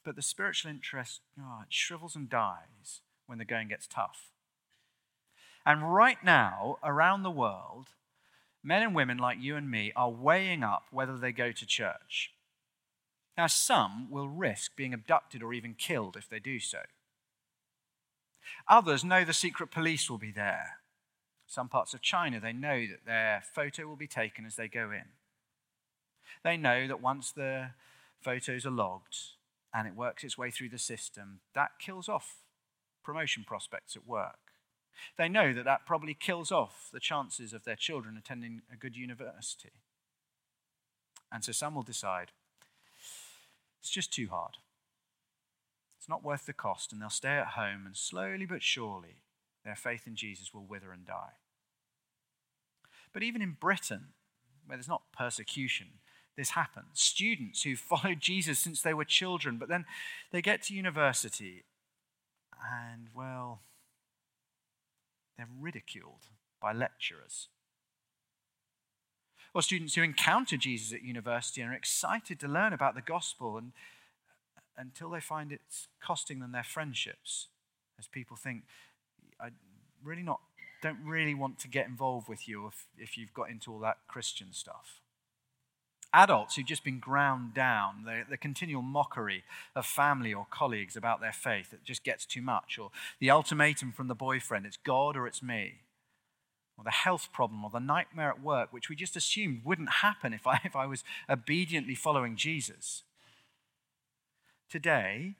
But 0.05 0.17
the 0.17 0.23
spiritual 0.23 0.71
interest 0.71 1.21
oh, 1.39 1.61
it 1.63 1.73
shrivels 1.73 2.17
and 2.17 2.31
dies 2.31 3.01
when 3.27 3.39
the 3.39 3.45
going 3.45 3.69
gets 3.69 3.87
tough. 3.87 4.31
And 5.67 5.95
right 5.95 6.23
now, 6.23 6.79
around 6.83 7.23
the 7.23 7.31
world, 7.31 7.89
men 8.65 8.83
and 8.83 8.95
women 8.95 9.19
like 9.19 9.37
you 9.41 9.55
and 9.57 9.71
me 9.71 9.93
are 9.95 10.11
weighing 10.11 10.65
up 10.65 10.87
whether 10.91 11.17
they 11.17 11.31
go 11.31 11.53
to 11.53 11.67
church. 11.67 12.33
Now, 13.37 13.47
some 13.47 14.11
will 14.11 14.29
risk 14.29 14.75
being 14.75 14.95
abducted 14.95 15.43
or 15.43 15.53
even 15.53 15.75
killed 15.75 16.17
if 16.17 16.29
they 16.29 16.39
do 16.39 16.59
so. 16.59 16.79
Others 18.69 19.05
know 19.05 19.25
the 19.25 19.33
secret 19.33 19.71
police 19.71 20.09
will 20.09 20.19
be 20.19 20.33
there. 20.33 20.79
Some 21.47 21.69
parts 21.69 21.93
of 21.95 22.01
China, 22.01 22.41
they 22.41 22.53
know 22.53 22.87
that 22.87 23.05
their 23.05 23.43
photo 23.55 23.87
will 23.87 23.97
be 23.97 24.07
taken 24.07 24.47
as 24.47 24.57
they 24.57 24.69
go 24.69 24.91
in. 24.91 25.05
They 26.43 26.57
know 26.57 26.87
that 26.87 27.03
once 27.03 27.33
the 27.33 27.71
photos 28.23 28.65
are 28.65 28.71
logged 28.71 29.17
and 29.75 29.87
it 29.87 29.95
works 29.95 30.25
its 30.25 30.39
way 30.39 30.51
through 30.51 30.71
the 30.71 30.79
system, 30.79 31.41
that 31.55 31.73
kills 31.79 32.09
off 32.09 32.37
promotion 33.03 33.45
prospects 33.47 33.97
at 33.97 34.07
work. 34.07 34.44
They 35.17 35.29
know 35.29 35.53
that 35.53 35.65
that 35.65 35.87
probably 35.87 36.15
kills 36.15 36.53
off 36.53 36.89
the 36.93 37.01
chances 37.01 37.53
of 37.53 37.65
their 37.65 37.77
children 37.77 38.17
attending 38.17 38.63
a 38.73 38.77
good 38.77 38.97
university. 38.97 39.73
And 41.33 41.45
so 41.45 41.53
some 41.53 41.75
will 41.75 41.83
decide 41.83 42.33
it's 43.81 43.91
just 43.91 44.13
too 44.13 44.29
hard. 44.31 44.57
It's 45.99 46.09
not 46.09 46.25
worth 46.25 46.47
the 46.47 46.53
cost, 46.53 46.93
and 46.93 47.01
they'll 47.01 47.11
stay 47.11 47.37
at 47.37 47.49
home, 47.49 47.85
and 47.87 47.97
slowly 47.97 48.47
but 48.47 48.63
surely, 48.63 49.23
their 49.65 49.77
faith 49.77 50.07
in 50.07 50.17
Jesus 50.17 50.55
will 50.55 50.65
wither 50.65 50.93
and 50.93 51.07
die. 51.07 51.33
But 53.13 53.23
even 53.23 53.43
in 53.43 53.57
Britain, 53.59 54.09
where 54.67 54.77
there's 54.77 54.89
not 54.89 55.13
persecution, 55.17 55.87
this 56.37 56.51
happens. 56.51 56.87
Students 56.95 57.63
who 57.63 57.77
followed 57.77 58.21
Jesus 58.21 58.59
since 58.59 58.83
they 58.83 58.95
were 58.95 59.05
children, 59.05 59.57
but 59.59 59.69
then 59.69 59.85
they 60.31 60.43
get 60.43 60.63
to 60.63 60.75
university 60.75 61.65
and, 62.63 63.09
well, 63.15 63.61
they're 65.37 65.49
ridiculed 65.61 66.29
by 66.61 66.73
lecturers. 66.73 67.49
Or 69.55 69.63
students 69.63 69.95
who 69.95 70.03
encounter 70.03 70.57
Jesus 70.57 70.93
at 70.93 71.03
university 71.03 71.61
and 71.61 71.71
are 71.71 71.77
excited 71.77 72.41
to 72.41 72.49
learn 72.49 72.73
about 72.73 72.95
the 72.95 73.01
gospel 73.01 73.57
and 73.57 73.73
until 74.77 75.11
they 75.11 75.21
find 75.21 75.53
it's 75.53 75.87
costing 76.03 76.41
them 76.41 76.53
their 76.53 76.65
friendships, 76.65 77.49
as 77.99 78.09
people 78.09 78.37
think, 78.37 78.63
I 79.41 79.51
really 80.03 80.23
not 80.23 80.41
don't 80.83 80.99
really 81.05 81.35
want 81.35 81.59
to 81.61 81.69
get 81.69 81.87
involved 81.87 82.29
with 82.29 82.47
you 82.47 82.67
if, 82.67 82.87
if 82.99 83.17
you've 83.17 83.33
got 83.33 83.49
into 83.49 83.73
all 83.73 83.79
that 83.79 83.97
Christian 84.07 84.53
stuff. 84.53 85.01
Adults 86.15 86.55
who've 86.55 86.65
just 86.65 86.85
been 86.85 87.01
ground 87.01 87.55
down, 87.55 88.05
the, 88.05 88.23
the 88.31 88.37
continual 88.37 88.83
mockery 88.83 89.43
of 89.75 89.85
family 89.85 90.33
or 90.33 90.47
colleagues 90.49 90.97
about 90.97 91.21
their 91.21 91.33
faith 91.33 91.73
that 91.73 91.83
just 91.83 92.05
gets 92.05 92.25
too 92.25 92.41
much, 92.41 92.79
or 92.79 92.91
the 93.19 93.31
ultimatum 93.31 93.91
from 93.91 94.07
the 94.07 94.15
boyfriend, 94.15 94.65
it's 94.65 94.77
God 94.77 95.17
or 95.17 95.27
it's 95.27 95.43
me 95.43 95.81
or 96.77 96.85
the 96.85 96.91
health 96.91 97.29
problem 97.33 97.65
or 97.65 97.71
the 97.71 97.79
nightmare 97.79 98.31
at 98.31 98.43
work, 98.43 98.73
which 98.73 98.89
we 98.89 98.97
just 98.97 99.17
assumed 99.17 99.63
wouldn't 99.65 99.91
happen 100.03 100.33
if 100.33 100.47
I, 100.47 100.61
if 100.65 100.75
I 100.77 100.87
was 100.87 101.05
obediently 101.29 101.95
following 101.95 102.37
Jesus. 102.37 103.03
Today, 104.69 105.37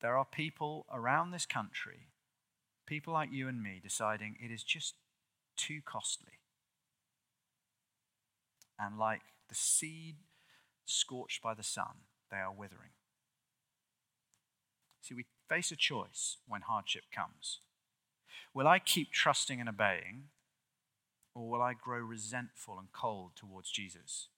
there 0.00 0.16
are 0.16 0.24
people 0.24 0.86
around 0.92 1.30
this 1.30 1.46
country, 1.46 2.08
people 2.86 3.12
like 3.12 3.30
you 3.32 3.46
and 3.46 3.62
me, 3.62 3.80
deciding 3.82 4.36
it 4.40 4.52
is 4.52 4.64
just 4.64 4.94
too 5.56 5.80
costly. 5.84 6.41
And 8.82 8.98
like 8.98 9.20
the 9.48 9.54
seed 9.54 10.16
scorched 10.84 11.42
by 11.42 11.54
the 11.54 11.62
sun, 11.62 12.06
they 12.30 12.38
are 12.38 12.52
withering. 12.52 12.90
See, 15.02 15.14
we 15.14 15.26
face 15.48 15.70
a 15.70 15.76
choice 15.76 16.38
when 16.48 16.62
hardship 16.62 17.04
comes. 17.14 17.60
Will 18.54 18.66
I 18.66 18.78
keep 18.78 19.12
trusting 19.12 19.60
and 19.60 19.68
obeying, 19.68 20.24
or 21.34 21.48
will 21.48 21.62
I 21.62 21.74
grow 21.74 21.98
resentful 21.98 22.78
and 22.78 22.92
cold 22.92 23.32
towards 23.36 23.70
Jesus 23.70 24.28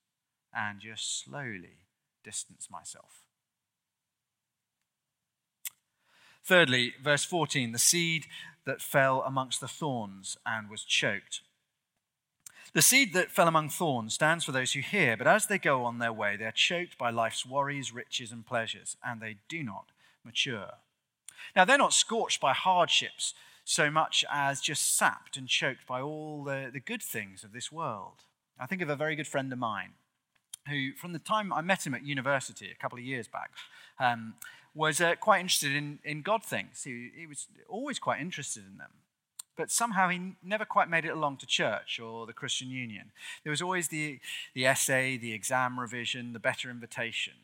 and 0.54 0.80
just 0.80 1.24
slowly 1.24 1.84
distance 2.24 2.68
myself. 2.70 3.20
Thirdly, 6.44 6.94
verse 7.02 7.24
14 7.24 7.72
the 7.72 7.78
seed 7.78 8.26
that 8.66 8.80
fell 8.80 9.22
amongst 9.22 9.60
the 9.60 9.68
thorns 9.68 10.36
and 10.46 10.70
was 10.70 10.84
choked. 10.84 11.42
The 12.74 12.82
seed 12.82 13.12
that 13.14 13.30
fell 13.30 13.46
among 13.46 13.68
thorns 13.68 14.14
stands 14.14 14.44
for 14.44 14.50
those 14.50 14.72
who 14.72 14.80
hear, 14.80 15.16
but 15.16 15.28
as 15.28 15.46
they 15.46 15.58
go 15.58 15.84
on 15.84 15.98
their 15.98 16.12
way, 16.12 16.36
they 16.36 16.44
are 16.44 16.50
choked 16.50 16.98
by 16.98 17.10
life's 17.10 17.46
worries, 17.46 17.94
riches, 17.94 18.32
and 18.32 18.44
pleasures, 18.44 18.96
and 19.02 19.20
they 19.20 19.36
do 19.48 19.62
not 19.62 19.92
mature. 20.24 20.72
Now, 21.54 21.64
they're 21.64 21.78
not 21.78 21.92
scorched 21.92 22.40
by 22.40 22.52
hardships 22.52 23.32
so 23.64 23.92
much 23.92 24.24
as 24.28 24.60
just 24.60 24.96
sapped 24.96 25.36
and 25.36 25.46
choked 25.46 25.86
by 25.86 26.00
all 26.00 26.42
the, 26.42 26.68
the 26.72 26.80
good 26.80 27.00
things 27.00 27.44
of 27.44 27.52
this 27.52 27.70
world. 27.70 28.24
I 28.58 28.66
think 28.66 28.82
of 28.82 28.90
a 28.90 28.96
very 28.96 29.14
good 29.14 29.28
friend 29.28 29.52
of 29.52 29.58
mine 29.60 29.92
who, 30.68 30.94
from 30.94 31.12
the 31.12 31.20
time 31.20 31.52
I 31.52 31.60
met 31.60 31.86
him 31.86 31.94
at 31.94 32.04
university 32.04 32.72
a 32.72 32.82
couple 32.82 32.98
of 32.98 33.04
years 33.04 33.28
back, 33.28 33.52
um, 34.00 34.34
was 34.74 35.00
uh, 35.00 35.14
quite 35.14 35.40
interested 35.40 35.72
in, 35.72 36.00
in 36.04 36.22
God 36.22 36.42
things. 36.42 36.82
He, 36.82 37.10
he 37.16 37.26
was 37.28 37.46
always 37.68 38.00
quite 38.00 38.20
interested 38.20 38.64
in 38.68 38.78
them. 38.78 38.90
But 39.56 39.70
somehow 39.70 40.08
he 40.08 40.32
never 40.42 40.64
quite 40.64 40.90
made 40.90 41.04
it 41.04 41.10
along 41.10 41.36
to 41.38 41.46
church 41.46 42.00
or 42.00 42.26
the 42.26 42.32
Christian 42.32 42.70
Union. 42.70 43.12
There 43.44 43.50
was 43.50 43.62
always 43.62 43.88
the, 43.88 44.18
the 44.54 44.66
essay, 44.66 45.16
the 45.16 45.32
exam 45.32 45.78
revision, 45.78 46.32
the 46.32 46.38
better 46.40 46.70
invitation. 46.70 47.34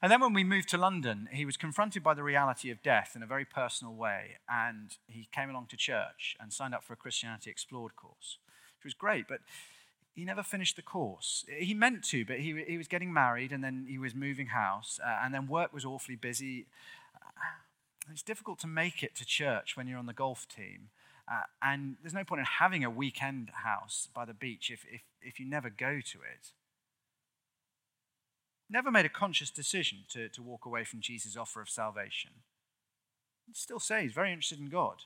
And 0.00 0.10
then 0.10 0.20
when 0.20 0.32
we 0.32 0.44
moved 0.44 0.68
to 0.70 0.78
London, 0.78 1.28
he 1.32 1.44
was 1.44 1.56
confronted 1.56 2.02
by 2.02 2.14
the 2.14 2.22
reality 2.22 2.70
of 2.70 2.82
death 2.82 3.12
in 3.14 3.22
a 3.22 3.26
very 3.26 3.44
personal 3.44 3.94
way. 3.94 4.38
And 4.48 4.96
he 5.06 5.28
came 5.32 5.50
along 5.50 5.66
to 5.70 5.76
church 5.76 6.36
and 6.40 6.52
signed 6.52 6.74
up 6.74 6.84
for 6.84 6.92
a 6.92 6.96
Christianity 6.96 7.50
Explored 7.50 7.96
course, 7.96 8.38
which 8.76 8.84
was 8.84 8.94
great. 8.94 9.26
But 9.28 9.40
he 10.14 10.24
never 10.24 10.42
finished 10.42 10.76
the 10.76 10.82
course. 10.82 11.44
He 11.48 11.74
meant 11.74 12.04
to, 12.04 12.24
but 12.24 12.38
he, 12.38 12.64
he 12.66 12.78
was 12.78 12.88
getting 12.88 13.12
married 13.12 13.50
and 13.52 13.64
then 13.64 13.86
he 13.88 13.98
was 13.98 14.14
moving 14.14 14.48
house, 14.48 15.00
uh, 15.04 15.20
and 15.22 15.34
then 15.34 15.48
work 15.48 15.72
was 15.72 15.84
awfully 15.84 16.16
busy. 16.16 16.66
It's 18.10 18.22
difficult 18.22 18.58
to 18.60 18.66
make 18.66 19.02
it 19.02 19.14
to 19.16 19.24
church 19.24 19.76
when 19.76 19.86
you're 19.86 19.98
on 19.98 20.06
the 20.06 20.12
golf 20.12 20.46
team. 20.46 20.90
Uh, 21.30 21.42
and 21.62 21.96
there's 22.02 22.14
no 22.14 22.24
point 22.24 22.40
in 22.40 22.46
having 22.46 22.84
a 22.84 22.90
weekend 22.90 23.50
house 23.64 24.08
by 24.14 24.24
the 24.24 24.34
beach 24.34 24.70
if, 24.70 24.84
if, 24.90 25.02
if 25.22 25.40
you 25.40 25.46
never 25.46 25.70
go 25.70 26.00
to 26.00 26.18
it. 26.18 26.52
Never 28.68 28.90
made 28.90 29.06
a 29.06 29.10
conscious 29.10 29.50
decision 29.50 30.00
to, 30.10 30.28
to 30.28 30.42
walk 30.42 30.66
away 30.66 30.84
from 30.84 31.00
Jesus' 31.00 31.36
offer 31.36 31.60
of 31.60 31.70
salvation. 31.70 32.30
He'd 33.46 33.56
still 33.56 33.80
say 33.80 34.02
he's 34.02 34.12
very 34.12 34.32
interested 34.32 34.58
in 34.58 34.68
God. 34.68 35.02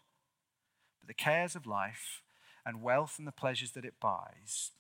But 1.01 1.09
the 1.09 1.15
cares 1.15 1.55
of 1.55 1.67
life 1.67 2.23
and 2.65 2.83
wealth 2.83 3.17
and 3.19 3.27
the 3.27 3.33
pleasures 3.33 3.73
that 3.73 3.85
it 3.85 3.95
buys 4.01 4.73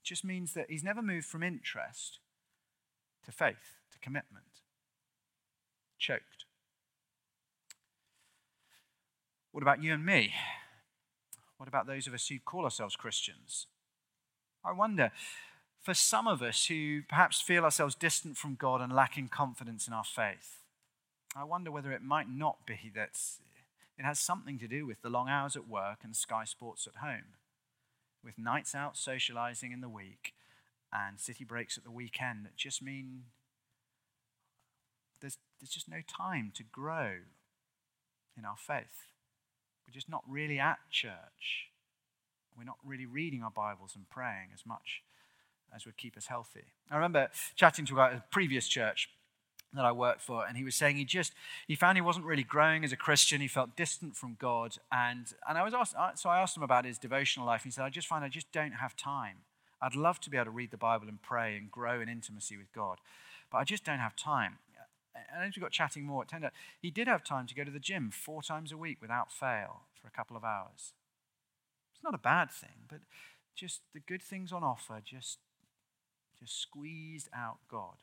it 0.00 0.06
just 0.06 0.24
means 0.24 0.54
that 0.54 0.70
he's 0.70 0.84
never 0.84 1.02
moved 1.02 1.26
from 1.26 1.42
interest 1.42 2.18
to 3.24 3.32
faith, 3.32 3.78
to 3.92 3.98
commitment. 3.98 4.44
Choked. 5.98 6.46
What 9.52 9.62
about 9.62 9.82
you 9.82 9.92
and 9.92 10.04
me? 10.04 10.32
What 11.56 11.68
about 11.68 11.86
those 11.86 12.06
of 12.06 12.14
us 12.14 12.28
who 12.28 12.38
call 12.38 12.64
ourselves 12.64 12.96
Christians? 12.96 13.66
I 14.64 14.72
wonder, 14.72 15.10
for 15.82 15.94
some 15.94 16.28
of 16.28 16.42
us 16.42 16.66
who 16.66 17.02
perhaps 17.08 17.40
feel 17.40 17.64
ourselves 17.64 17.94
distant 17.94 18.36
from 18.36 18.54
God 18.54 18.80
and 18.80 18.92
lacking 18.92 19.28
confidence 19.28 19.86
in 19.86 19.92
our 19.92 20.04
faith, 20.04 20.58
I 21.36 21.44
wonder 21.44 21.70
whether 21.70 21.92
it 21.92 22.02
might 22.02 22.28
not 22.28 22.66
be 22.66 22.92
that 22.94 23.18
it 23.98 24.04
has 24.04 24.18
something 24.18 24.58
to 24.58 24.68
do 24.68 24.86
with 24.86 25.02
the 25.02 25.10
long 25.10 25.28
hours 25.28 25.56
at 25.56 25.68
work 25.68 25.98
and 26.02 26.16
Sky 26.16 26.44
Sports 26.44 26.86
at 26.86 27.00
home 27.00 27.36
with 28.24 28.38
nights 28.38 28.74
out 28.74 28.96
socializing 28.96 29.72
in 29.72 29.80
the 29.80 29.88
week 29.88 30.34
and 30.92 31.20
city 31.20 31.44
breaks 31.44 31.76
at 31.76 31.84
the 31.84 31.90
weekend 31.90 32.44
that 32.44 32.56
just 32.56 32.82
mean 32.82 33.24
there's, 35.20 35.38
there's 35.60 35.70
just 35.70 35.88
no 35.88 36.00
time 36.06 36.52
to 36.54 36.62
grow 36.62 37.16
in 38.36 38.44
our 38.44 38.56
faith. 38.56 39.06
We're 39.86 39.94
just 39.94 40.08
not 40.08 40.22
really 40.28 40.58
at 40.58 40.78
church. 40.90 41.68
We're 42.56 42.64
not 42.64 42.78
really 42.84 43.06
reading 43.06 43.42
our 43.42 43.50
Bibles 43.50 43.92
and 43.94 44.08
praying 44.10 44.48
as 44.52 44.66
much 44.66 45.02
as 45.74 45.86
would 45.86 45.96
keep 45.96 46.16
us 46.16 46.26
healthy. 46.26 46.64
I 46.90 46.96
remember 46.96 47.28
chatting 47.54 47.86
to 47.86 48.00
a 48.00 48.24
previous 48.30 48.66
church 48.68 49.08
that 49.72 49.84
I 49.84 49.92
worked 49.92 50.20
for, 50.20 50.44
and 50.46 50.56
he 50.56 50.64
was 50.64 50.74
saying 50.74 50.96
he 50.96 51.04
just 51.04 51.32
he 51.66 51.76
found 51.76 51.96
he 51.96 52.02
wasn't 52.02 52.26
really 52.26 52.42
growing 52.42 52.84
as 52.84 52.92
a 52.92 52.96
Christian. 52.96 53.40
He 53.40 53.48
felt 53.48 53.76
distant 53.76 54.16
from 54.16 54.36
God, 54.38 54.78
and 54.90 55.32
and 55.48 55.56
I 55.56 55.62
was 55.62 55.74
asked, 55.74 55.94
so 56.16 56.28
I 56.28 56.40
asked 56.40 56.56
him 56.56 56.62
about 56.62 56.84
his 56.84 56.98
devotional 56.98 57.46
life. 57.46 57.62
And 57.62 57.72
he 57.72 57.74
said, 57.74 57.84
"I 57.84 57.90
just 57.90 58.08
find 58.08 58.24
I 58.24 58.28
just 58.28 58.50
don't 58.52 58.72
have 58.72 58.96
time. 58.96 59.36
I'd 59.80 59.94
love 59.94 60.20
to 60.22 60.30
be 60.30 60.36
able 60.36 60.46
to 60.46 60.50
read 60.50 60.72
the 60.72 60.76
Bible 60.76 61.08
and 61.08 61.22
pray 61.22 61.56
and 61.56 61.70
grow 61.70 62.00
in 62.00 62.08
intimacy 62.08 62.56
with 62.56 62.72
God, 62.72 62.98
but 63.50 63.58
I 63.58 63.64
just 63.64 63.84
don't 63.84 64.00
have 64.00 64.16
time." 64.16 64.58
And 65.14 65.44
as 65.44 65.56
we 65.56 65.60
got 65.60 65.72
chatting 65.72 66.04
more, 66.04 66.22
it 66.22 66.28
turned 66.28 66.44
out 66.44 66.52
he 66.80 66.90
did 66.90 67.08
have 67.08 67.24
time 67.24 67.46
to 67.46 67.54
go 67.54 67.64
to 67.64 67.70
the 67.70 67.78
gym 67.78 68.10
four 68.10 68.42
times 68.42 68.72
a 68.72 68.76
week 68.76 68.98
without 69.00 69.32
fail 69.32 69.82
for 70.00 70.06
a 70.08 70.10
couple 70.10 70.36
of 70.36 70.44
hours. 70.44 70.92
It's 71.94 72.04
not 72.04 72.14
a 72.14 72.18
bad 72.18 72.50
thing, 72.50 72.86
but 72.88 73.00
just 73.56 73.80
the 73.92 74.00
good 74.00 74.22
things 74.22 74.52
on 74.52 74.62
offer 74.62 75.00
just 75.04 75.38
just 76.38 76.58
squeezed 76.58 77.28
out 77.34 77.58
God 77.68 77.96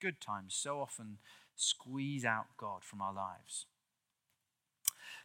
good 0.00 0.20
times 0.20 0.54
so 0.54 0.80
often 0.80 1.18
squeeze 1.56 2.24
out 2.24 2.46
God 2.56 2.84
from 2.84 3.00
our 3.00 3.12
lives. 3.12 3.66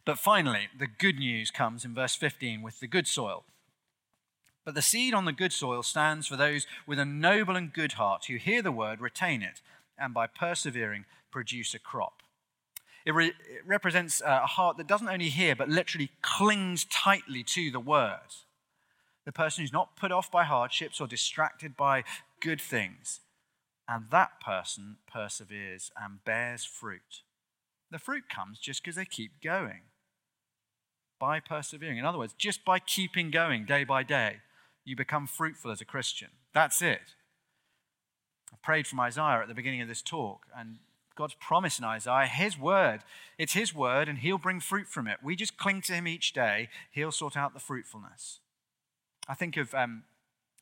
But 0.04 0.18
finally, 0.18 0.68
the 0.76 0.86
good 0.86 1.18
news 1.18 1.50
comes 1.50 1.84
in 1.84 1.94
verse 1.94 2.14
15 2.14 2.62
with 2.62 2.80
the 2.80 2.86
good 2.86 3.06
soil. 3.06 3.44
But 4.64 4.74
the 4.74 4.82
seed 4.82 5.14
on 5.14 5.24
the 5.24 5.32
good 5.32 5.52
soil 5.52 5.82
stands 5.82 6.26
for 6.26 6.36
those 6.36 6.66
with 6.86 6.98
a 6.98 7.04
noble 7.04 7.56
and 7.56 7.72
good 7.72 7.92
heart 7.92 8.26
who 8.26 8.36
hear 8.36 8.62
the 8.62 8.72
word, 8.72 9.00
retain 9.00 9.42
it, 9.42 9.60
and 9.98 10.14
by 10.14 10.26
persevering 10.26 11.04
produce 11.30 11.74
a 11.74 11.78
crop. 11.78 12.22
It, 13.04 13.14
re- 13.14 13.28
it 13.28 13.66
represents 13.66 14.22
uh, 14.22 14.40
a 14.44 14.46
heart 14.46 14.76
that 14.78 14.86
doesn't 14.86 15.08
only 15.08 15.28
hear, 15.28 15.54
but 15.54 15.68
literally 15.68 16.10
clings 16.22 16.84
tightly 16.86 17.42
to 17.44 17.70
the 17.70 17.80
word. 17.80 18.34
The 19.26 19.32
person 19.32 19.62
who's 19.62 19.72
not 19.72 19.96
put 19.96 20.12
off 20.12 20.30
by 20.30 20.44
hardships 20.44 21.00
or 21.00 21.06
distracted 21.06 21.76
by 21.76 22.04
good 22.40 22.60
things, 22.60 23.20
and 23.88 24.06
that 24.10 24.40
person 24.40 24.96
perseveres 25.10 25.90
and 26.00 26.24
bears 26.24 26.64
fruit. 26.64 27.22
The 27.90 27.98
fruit 27.98 28.24
comes 28.28 28.58
just 28.58 28.82
because 28.82 28.96
they 28.96 29.04
keep 29.04 29.42
going. 29.42 29.82
By 31.20 31.40
persevering. 31.40 31.98
In 31.98 32.04
other 32.04 32.18
words, 32.18 32.34
just 32.36 32.64
by 32.64 32.78
keeping 32.78 33.30
going 33.30 33.64
day 33.64 33.84
by 33.84 34.02
day, 34.02 34.38
you 34.84 34.96
become 34.96 35.26
fruitful 35.26 35.70
as 35.70 35.80
a 35.80 35.86
Christian. 35.86 36.28
That's 36.52 36.82
it. 36.82 37.14
I 38.54 38.56
prayed 38.62 38.86
from 38.86 39.00
Isaiah 39.00 39.40
at 39.42 39.48
the 39.48 39.54
beginning 39.54 39.80
of 39.82 39.88
this 39.88 40.00
talk, 40.00 40.46
and 40.56 40.78
God's 41.16 41.34
promise 41.34 41.80
in 41.80 41.84
Isaiah, 41.84 42.26
His 42.26 42.56
word, 42.56 43.00
it's 43.36 43.54
His 43.54 43.74
word, 43.74 44.08
and 44.08 44.18
He'll 44.18 44.38
bring 44.38 44.60
fruit 44.60 44.86
from 44.86 45.08
it. 45.08 45.18
We 45.24 45.34
just 45.34 45.56
cling 45.56 45.82
to 45.82 45.92
Him 45.92 46.06
each 46.06 46.32
day, 46.32 46.68
He'll 46.92 47.10
sort 47.10 47.36
out 47.36 47.52
the 47.52 47.58
fruitfulness. 47.58 48.38
I 49.28 49.34
think 49.34 49.56
of 49.56 49.74
um, 49.74 50.04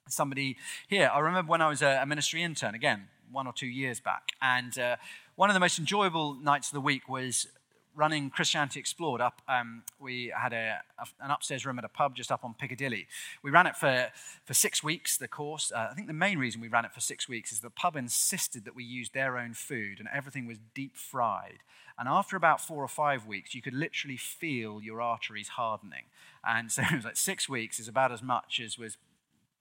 somebody 0.09 0.57
here. 0.89 1.11
I 1.13 1.19
remember 1.19 1.51
when 1.51 1.61
I 1.61 1.69
was 1.69 1.83
a, 1.83 2.03
ministry 2.07 2.43
intern, 2.43 2.75
again, 2.75 3.09
one 3.31 3.47
or 3.47 3.53
two 3.53 3.67
years 3.67 4.01
back, 4.01 4.31
and 4.41 4.79
uh, 4.79 4.97
one 5.37 5.51
of 5.51 5.55
the 5.55 5.61
most 5.61 5.79
enjoyable 5.79 6.35
nights 6.35 6.69
of 6.69 6.75
the 6.75 6.81
week 6.81 7.11
was 7.11 7.47
running 7.95 8.31
Christianity 8.31 8.81
Explored 8.81 9.21
up. 9.21 9.43
Um, 9.49 9.83
we 10.01 10.33
had 10.37 10.53
a, 10.53 10.81
a, 10.99 11.07
an 11.21 11.31
upstairs 11.31 11.67
room 11.67 11.79
at 11.79 11.85
a 11.85 11.89
pub 11.89 12.17
just 12.17 12.33
up 12.33 12.45
on 12.45 12.55
Piccadilly. 12.55 13.07
We 13.43 13.51
ran 13.51 13.67
it 13.67 13.77
for, 13.77 14.09
for 14.45 14.55
six 14.55 14.83
weeks, 14.83 15.17
the 15.17 15.29
course. 15.29 15.73
Uh, 15.75 15.89
I 15.91 15.95
think 15.95 16.07
the 16.07 16.13
main 16.13 16.39
reason 16.39 16.61
we 16.61 16.69
ran 16.69 16.85
it 16.85 16.93
for 16.93 17.01
six 17.01 17.29
weeks 17.29 17.53
is 17.53 17.61
the 17.61 17.71
pub 17.71 17.97
insisted 17.97 18.65
that 18.65 18.75
we 18.75 18.85
use 18.85 19.11
their 19.11 19.37
own 19.39 19.55
food 19.55 19.99
and 19.99 20.09
everything 20.13 20.47
was 20.47 20.59
deep 20.75 20.97
fried. 20.97 21.59
And 21.99 22.09
after 22.09 22.37
about 22.37 22.61
four 22.61 22.83
or 22.83 22.89
five 22.89 23.27
weeks, 23.27 23.55
you 23.55 23.63
could 23.63 23.75
literally 23.75 24.17
feel 24.17 24.81
your 24.83 25.01
arteries 25.01 25.49
hardening. 25.49 26.05
And 26.45 26.73
so 26.73 26.83
it 26.91 26.97
was 26.97 27.05
like 27.05 27.17
six 27.17 27.49
weeks 27.49 27.79
is 27.79 27.89
about 27.89 28.13
as 28.13 28.23
much 28.23 28.61
as 28.65 28.79
was 28.79 28.97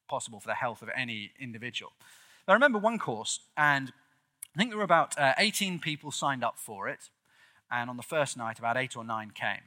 possible 0.08 0.40
for 0.40 0.48
the 0.48 0.56
health 0.56 0.82
of 0.82 0.90
any 0.96 1.32
individual. 1.40 1.92
I 2.48 2.54
remember 2.54 2.80
one 2.80 3.00
course, 3.00 3.40
and 3.56 3.94
I 4.56 4.60
think 4.60 4.72
there 4.72 4.78
were 4.78 4.84
about 4.84 5.18
uh, 5.18 5.34
18 5.38 5.80
people 5.80 6.12
signed 6.12 6.44
up 6.44 6.58
for 6.58 6.90
it. 6.90 7.10
And 7.72 7.90
on 7.90 7.98
the 7.98 8.04
first 8.04 8.38
night, 8.38 8.60
about 8.60 8.78
eight 8.78 8.98
or 8.98 9.04
nine 9.04 9.32
came. 9.32 9.64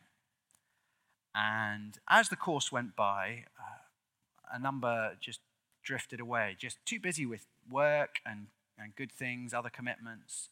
And 1.35 1.99
as 2.09 2.29
the 2.29 2.37
course 2.37 2.71
went 2.71 2.95
by, 2.95 3.45
uh, 3.59 4.55
a 4.55 4.59
number 4.59 5.17
just 5.21 5.41
drifted 5.83 6.21
away, 6.21 6.57
just 6.59 6.79
too 6.85 7.01
busy 7.01 7.27
with 7.27 7.47
work 7.71 8.17
and, 8.25 8.47
and 8.79 8.95
good 8.95 9.11
things, 9.11 9.53
other 9.53 9.71
commitments. 9.71 10.51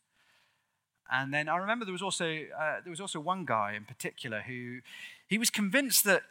And 1.10 1.32
then 1.32 1.48
I 1.48 1.56
remember 1.56 1.84
there 1.84 1.92
was 1.92 2.02
also 2.02 2.24
uh, 2.58 2.80
there 2.82 2.90
was 2.90 3.00
also 3.00 3.20
one 3.20 3.44
guy 3.44 3.74
in 3.76 3.84
particular 3.84 4.40
who 4.40 4.78
he 5.26 5.36
was 5.36 5.50
convinced 5.50 6.04
that 6.04 6.22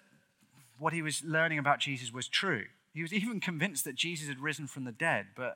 what 0.79 0.93
he 0.93 1.01
was 1.01 1.23
learning 1.23 1.59
about 1.59 1.79
Jesus 1.79 2.11
was 2.11 2.27
true. 2.27 2.65
He 2.93 3.01
was 3.01 3.13
even 3.13 3.39
convinced 3.39 3.85
that 3.85 3.95
Jesus 3.95 4.27
had 4.27 4.39
risen 4.39 4.67
from 4.67 4.85
the 4.85 4.91
dead, 4.91 5.27
but 5.35 5.55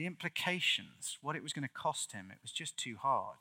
the 0.00 0.06
implications, 0.06 1.18
what 1.20 1.36
it 1.36 1.42
was 1.42 1.52
going 1.52 1.68
to 1.68 1.68
cost 1.68 2.12
him, 2.12 2.30
it 2.30 2.38
was 2.40 2.52
just 2.52 2.78
too 2.78 2.96
hard. 2.98 3.36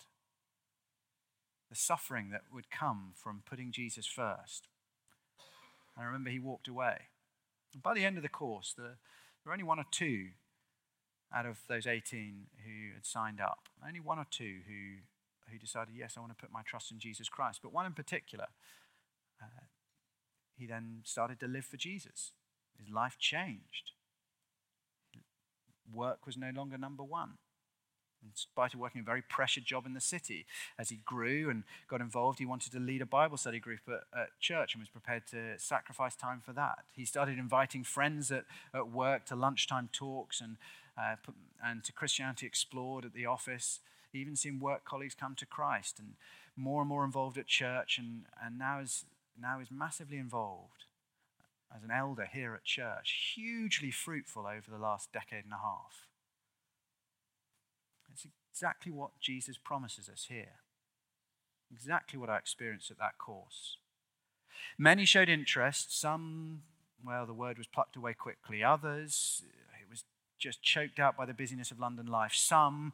The 1.69 1.75
suffering 1.75 2.31
that 2.31 2.41
would 2.53 2.69
come 2.69 3.13
from 3.15 3.43
putting 3.49 3.71
Jesus 3.71 4.05
first. 4.05 4.67
I 5.97 6.03
remember 6.03 6.29
he 6.29 6.39
walked 6.39 6.67
away. 6.67 7.03
And 7.73 7.81
by 7.81 7.93
the 7.93 8.03
end 8.03 8.17
of 8.17 8.23
the 8.23 8.27
course, 8.27 8.73
there 8.77 8.97
were 9.45 9.53
only 9.53 9.63
one 9.63 9.79
or 9.79 9.85
two 9.89 10.31
out 11.33 11.45
of 11.45 11.59
those 11.69 11.87
18 11.87 12.47
who 12.65 12.93
had 12.93 13.05
signed 13.05 13.39
up. 13.39 13.69
Only 13.87 14.01
one 14.01 14.19
or 14.19 14.25
two 14.29 14.57
who, 14.67 14.97
who 15.49 15.57
decided, 15.57 15.93
yes, 15.95 16.15
I 16.17 16.19
want 16.19 16.37
to 16.37 16.41
put 16.43 16.51
my 16.51 16.63
trust 16.65 16.91
in 16.91 16.99
Jesus 16.99 17.29
Christ. 17.29 17.61
But 17.63 17.71
one 17.71 17.85
in 17.85 17.93
particular, 17.93 18.47
uh, 19.41 19.63
he 20.57 20.65
then 20.65 21.03
started 21.05 21.39
to 21.39 21.47
live 21.47 21.63
for 21.63 21.77
Jesus. 21.77 22.33
His 22.77 22.93
life 22.93 23.15
changed. 23.17 23.93
Work 25.93 26.25
was 26.25 26.37
no 26.37 26.51
longer 26.55 26.77
number 26.77 27.03
one. 27.03 27.37
In 28.21 28.35
spite 28.35 28.73
of 28.73 28.81
working 28.81 28.99
a 28.99 29.03
very 29.03 29.21
pressured 29.21 29.63
job 29.63 29.85
in 29.85 29.93
the 29.93 30.01
city, 30.01 30.45
as 30.77 30.89
he 30.89 30.97
grew 31.05 31.49
and 31.49 31.63
got 31.87 32.01
involved, 32.01 32.39
he 32.39 32.45
wanted 32.45 32.71
to 32.73 32.79
lead 32.79 33.01
a 33.01 33.05
Bible 33.05 33.37
study 33.37 33.59
group 33.59 33.79
at, 33.87 34.19
at 34.19 34.39
church 34.41 34.73
and 34.73 34.81
was 34.81 34.89
prepared 34.89 35.25
to 35.27 35.57
sacrifice 35.57 36.15
time 36.15 36.41
for 36.45 36.51
that. 36.51 36.79
He 36.91 37.05
started 37.05 37.39
inviting 37.39 37.85
friends 37.85 38.29
at, 38.29 38.43
at 38.73 38.91
work 38.91 39.25
to 39.27 39.37
lunchtime 39.37 39.89
talks 39.93 40.41
and, 40.41 40.57
uh, 40.97 41.15
and 41.63 41.81
to 41.85 41.93
Christianity 41.93 42.45
Explored 42.45 43.05
at 43.05 43.13
the 43.13 43.25
office. 43.25 43.79
He 44.11 44.19
even 44.19 44.35
seen 44.35 44.59
work 44.59 44.83
colleagues 44.83 45.15
come 45.15 45.35
to 45.35 45.45
Christ 45.45 45.97
and 45.97 46.15
more 46.57 46.81
and 46.81 46.89
more 46.89 47.05
involved 47.05 47.37
at 47.37 47.47
church, 47.47 47.97
and, 47.97 48.25
and 48.43 48.59
now 48.59 48.79
is 48.79 49.05
now 49.41 49.61
is 49.61 49.71
massively 49.71 50.17
involved 50.17 50.83
as 51.75 51.83
an 51.83 51.91
elder 51.91 52.27
here 52.31 52.55
at 52.55 52.63
church, 52.63 53.33
hugely 53.35 53.91
fruitful 53.91 54.45
over 54.47 54.69
the 54.69 54.81
last 54.81 55.11
decade 55.11 55.43
and 55.43 55.53
a 55.53 55.57
half. 55.57 56.07
It's 58.11 58.25
exactly 58.51 58.91
what 58.91 59.11
Jesus 59.19 59.57
promises 59.57 60.09
us 60.09 60.27
here. 60.29 60.59
Exactly 61.71 62.17
what 62.19 62.29
I 62.29 62.37
experienced 62.37 62.89
at 62.89 62.97
that 62.97 63.17
course. 63.17 63.77
Many 64.77 65.05
showed 65.05 65.29
interest. 65.29 65.97
Some, 65.97 66.63
well, 67.05 67.25
the 67.25 67.33
word 67.33 67.57
was 67.57 67.67
plucked 67.67 67.95
away 67.95 68.13
quickly. 68.13 68.63
Others, 68.63 69.43
it 69.79 69.89
was 69.89 70.03
just 70.39 70.63
choked 70.63 70.99
out 70.99 71.15
by 71.15 71.25
the 71.25 71.33
busyness 71.33 71.71
of 71.71 71.79
London 71.79 72.07
life. 72.07 72.33
Some, 72.33 72.93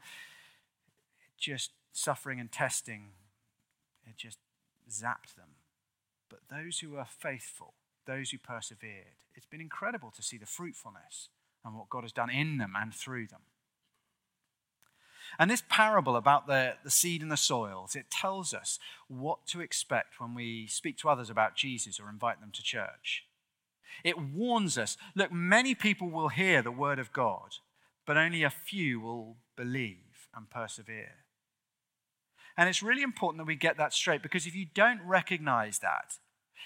just 1.37 1.71
suffering 1.93 2.39
and 2.39 2.51
testing, 2.51 3.11
it 4.05 4.17
just 4.17 4.39
zapped 4.89 5.35
them. 5.35 5.55
But 6.29 6.39
those 6.49 6.79
who 6.79 6.91
were 6.91 7.05
faithful, 7.05 7.73
those 8.05 8.31
who 8.31 8.37
persevered, 8.37 9.17
it's 9.35 9.45
been 9.45 9.61
incredible 9.61 10.11
to 10.15 10.21
see 10.21 10.37
the 10.37 10.45
fruitfulness 10.45 11.29
and 11.63 11.75
what 11.75 11.89
God 11.89 12.03
has 12.03 12.11
done 12.11 12.29
in 12.29 12.57
them 12.57 12.73
and 12.75 12.93
through 12.93 13.27
them. 13.27 13.41
And 15.39 15.49
this 15.49 15.63
parable 15.67 16.15
about 16.15 16.47
the, 16.47 16.75
the 16.83 16.91
seed 16.91 17.21
and 17.21 17.31
the 17.31 17.37
soils, 17.37 17.95
it 17.95 18.09
tells 18.09 18.53
us 18.53 18.79
what 19.07 19.45
to 19.47 19.59
expect 19.59 20.19
when 20.19 20.35
we 20.35 20.67
speak 20.67 20.97
to 20.99 21.09
others 21.09 21.29
about 21.29 21.55
Jesus 21.55 21.99
or 21.99 22.09
invite 22.09 22.39
them 22.39 22.51
to 22.53 22.63
church. 22.63 23.25
It 24.03 24.19
warns 24.19 24.77
us 24.77 24.97
look, 25.15 25.31
many 25.31 25.73
people 25.73 26.09
will 26.09 26.29
hear 26.29 26.61
the 26.61 26.71
word 26.71 26.99
of 26.99 27.11
God, 27.11 27.55
but 28.05 28.17
only 28.17 28.43
a 28.43 28.49
few 28.49 28.99
will 28.99 29.37
believe 29.55 30.29
and 30.35 30.49
persevere. 30.49 31.25
And 32.57 32.69
it's 32.69 32.83
really 32.83 33.01
important 33.01 33.39
that 33.39 33.47
we 33.47 33.55
get 33.55 33.77
that 33.77 33.93
straight 33.93 34.21
because 34.21 34.45
if 34.45 34.55
you 34.55 34.65
don't 34.73 35.01
recognize 35.01 35.79
that, 35.79 36.19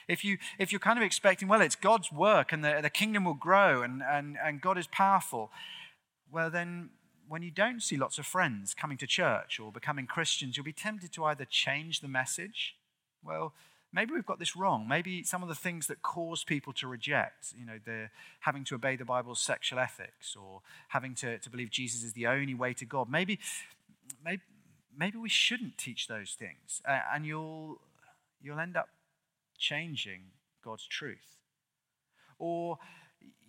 if, 0.07 0.23
you, 0.23 0.37
if 0.57 0.71
you're 0.71 0.79
kind 0.79 0.97
of 0.97 1.03
expecting, 1.03 1.47
well, 1.47 1.61
it's 1.61 1.75
God's 1.75 2.11
work 2.11 2.51
and 2.51 2.63
the, 2.63 2.79
the 2.81 2.89
kingdom 2.89 3.25
will 3.25 3.33
grow 3.33 3.81
and, 3.81 4.01
and, 4.01 4.37
and 4.43 4.61
God 4.61 4.77
is 4.77 4.87
powerful, 4.87 5.51
well, 6.31 6.49
then 6.49 6.89
when 7.27 7.43
you 7.43 7.51
don't 7.51 7.81
see 7.81 7.95
lots 7.95 8.17
of 8.17 8.25
friends 8.25 8.73
coming 8.73 8.97
to 8.97 9.07
church 9.07 9.59
or 9.59 9.71
becoming 9.71 10.07
Christians, 10.07 10.57
you'll 10.57 10.63
be 10.63 10.73
tempted 10.73 11.11
to 11.13 11.25
either 11.25 11.45
change 11.45 12.01
the 12.01 12.07
message. 12.07 12.75
Well, 13.23 13.53
maybe 13.93 14.13
we've 14.13 14.25
got 14.25 14.39
this 14.39 14.55
wrong. 14.55 14.87
Maybe 14.87 15.23
some 15.23 15.43
of 15.43 15.49
the 15.49 15.55
things 15.55 15.87
that 15.87 16.01
cause 16.01 16.43
people 16.43 16.73
to 16.73 16.87
reject, 16.87 17.53
you 17.57 17.65
know, 17.65 17.79
the 17.85 18.09
having 18.41 18.63
to 18.65 18.75
obey 18.75 18.95
the 18.95 19.05
Bible's 19.05 19.39
sexual 19.39 19.79
ethics 19.79 20.35
or 20.35 20.61
having 20.89 21.13
to, 21.15 21.37
to 21.37 21.49
believe 21.49 21.69
Jesus 21.69 22.03
is 22.03 22.13
the 22.13 22.27
only 22.27 22.55
way 22.55 22.73
to 22.73 22.85
God. 22.85 23.09
Maybe, 23.09 23.39
maybe, 24.23 24.41
maybe 24.97 25.17
we 25.17 25.29
shouldn't 25.29 25.77
teach 25.77 26.07
those 26.07 26.31
things. 26.31 26.81
Uh, 26.87 26.99
and 27.13 27.25
you'll, 27.25 27.79
you'll 28.41 28.59
end 28.59 28.75
up 28.75 28.89
changing 29.59 30.31
God's 30.63 30.87
truth. 30.87 31.37
Or 32.37 32.77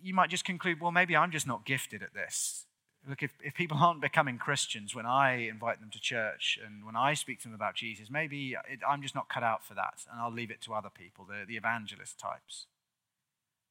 you 0.01 0.13
might 0.13 0.29
just 0.29 0.45
conclude, 0.45 0.81
well, 0.81 0.91
maybe 0.91 1.15
I'm 1.15 1.31
just 1.31 1.47
not 1.47 1.65
gifted 1.65 2.03
at 2.03 2.13
this. 2.13 2.65
look, 3.07 3.23
if, 3.23 3.31
if 3.41 3.53
people 3.55 3.77
aren't 3.81 4.01
becoming 4.01 4.37
Christians 4.37 4.93
when 4.93 5.05
I 5.05 5.47
invite 5.47 5.79
them 5.79 5.89
to 5.91 5.99
church 5.99 6.59
and 6.63 6.85
when 6.85 6.95
I 6.95 7.13
speak 7.13 7.39
to 7.41 7.47
them 7.47 7.55
about 7.55 7.75
Jesus, 7.75 8.09
maybe 8.09 8.55
it, 8.69 8.79
I'm 8.87 9.01
just 9.01 9.15
not 9.15 9.29
cut 9.29 9.43
out 9.43 9.63
for 9.63 9.73
that 9.75 10.05
and 10.11 10.21
I'll 10.21 10.31
leave 10.31 10.51
it 10.51 10.61
to 10.61 10.73
other 10.73 10.89
people, 10.89 11.25
the, 11.25 11.45
the 11.47 11.57
evangelist 11.57 12.19
types. 12.19 12.67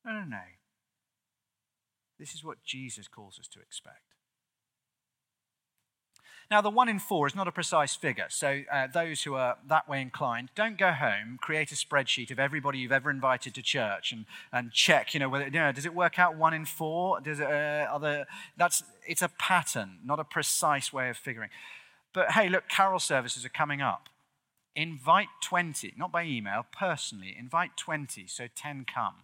No, 0.05 0.12
no, 0.12 0.24
no. 0.24 0.42
This 2.18 2.35
is 2.35 2.44
what 2.44 2.62
Jesus 2.64 3.09
calls 3.09 3.38
us 3.38 3.48
to 3.48 3.61
expect. 3.61 4.09
Now, 6.50 6.60
the 6.60 6.70
one 6.70 6.88
in 6.88 6.98
four 6.98 7.28
is 7.28 7.36
not 7.36 7.46
a 7.46 7.52
precise 7.52 7.94
figure, 7.94 8.26
so 8.28 8.62
uh, 8.72 8.88
those 8.92 9.22
who 9.22 9.34
are 9.34 9.58
that 9.68 9.88
way 9.88 10.02
inclined, 10.02 10.48
don't 10.56 10.76
go 10.76 10.90
home, 10.90 11.38
create 11.40 11.70
a 11.70 11.76
spreadsheet 11.76 12.32
of 12.32 12.40
everybody 12.40 12.80
you've 12.80 12.90
ever 12.90 13.08
invited 13.08 13.54
to 13.54 13.62
church 13.62 14.10
and, 14.10 14.26
and 14.52 14.72
check, 14.72 15.14
you 15.14 15.20
know, 15.20 15.28
whether, 15.28 15.44
you 15.44 15.52
know, 15.52 15.70
does 15.70 15.86
it 15.86 15.94
work 15.94 16.18
out 16.18 16.34
one 16.34 16.52
in 16.52 16.64
four? 16.64 17.20
Does 17.20 17.38
it, 17.38 17.46
uh, 17.46 17.86
other, 17.88 18.26
that's, 18.56 18.82
it's 19.06 19.22
a 19.22 19.28
pattern, 19.28 19.98
not 20.04 20.18
a 20.18 20.24
precise 20.24 20.92
way 20.92 21.08
of 21.08 21.16
figuring. 21.16 21.50
But 22.12 22.32
hey, 22.32 22.48
look, 22.48 22.68
carol 22.68 22.98
services 22.98 23.44
are 23.44 23.50
coming 23.50 23.80
up. 23.80 24.08
Invite 24.74 25.28
20, 25.44 25.94
not 25.96 26.10
by 26.10 26.24
email, 26.24 26.66
personally, 26.76 27.36
invite 27.38 27.76
20, 27.76 28.26
so 28.26 28.48
10 28.56 28.86
come. 28.92 29.14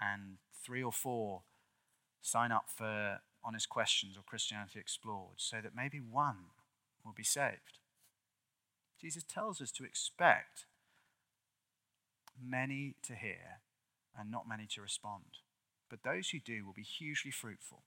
And 0.00 0.38
three 0.64 0.82
or 0.82 0.92
four 0.92 1.42
sign 2.22 2.50
up 2.50 2.64
for 2.74 3.20
honest 3.46 3.68
questions 3.68 4.16
or 4.16 4.22
Christianity 4.22 4.80
explored 4.80 5.36
so 5.36 5.58
that 5.62 5.76
maybe 5.76 6.00
one 6.00 6.50
will 7.04 7.14
be 7.16 7.22
saved. 7.22 7.78
Jesus 9.00 9.22
tells 9.22 9.60
us 9.60 9.70
to 9.72 9.84
expect 9.84 10.66
many 12.42 12.94
to 13.02 13.14
hear 13.14 13.60
and 14.18 14.30
not 14.30 14.48
many 14.48 14.66
to 14.74 14.82
respond. 14.82 15.24
But 15.88 16.02
those 16.02 16.30
who 16.30 16.40
do 16.40 16.64
will 16.64 16.72
be 16.72 16.82
hugely 16.82 17.30
fruitful. 17.30 17.82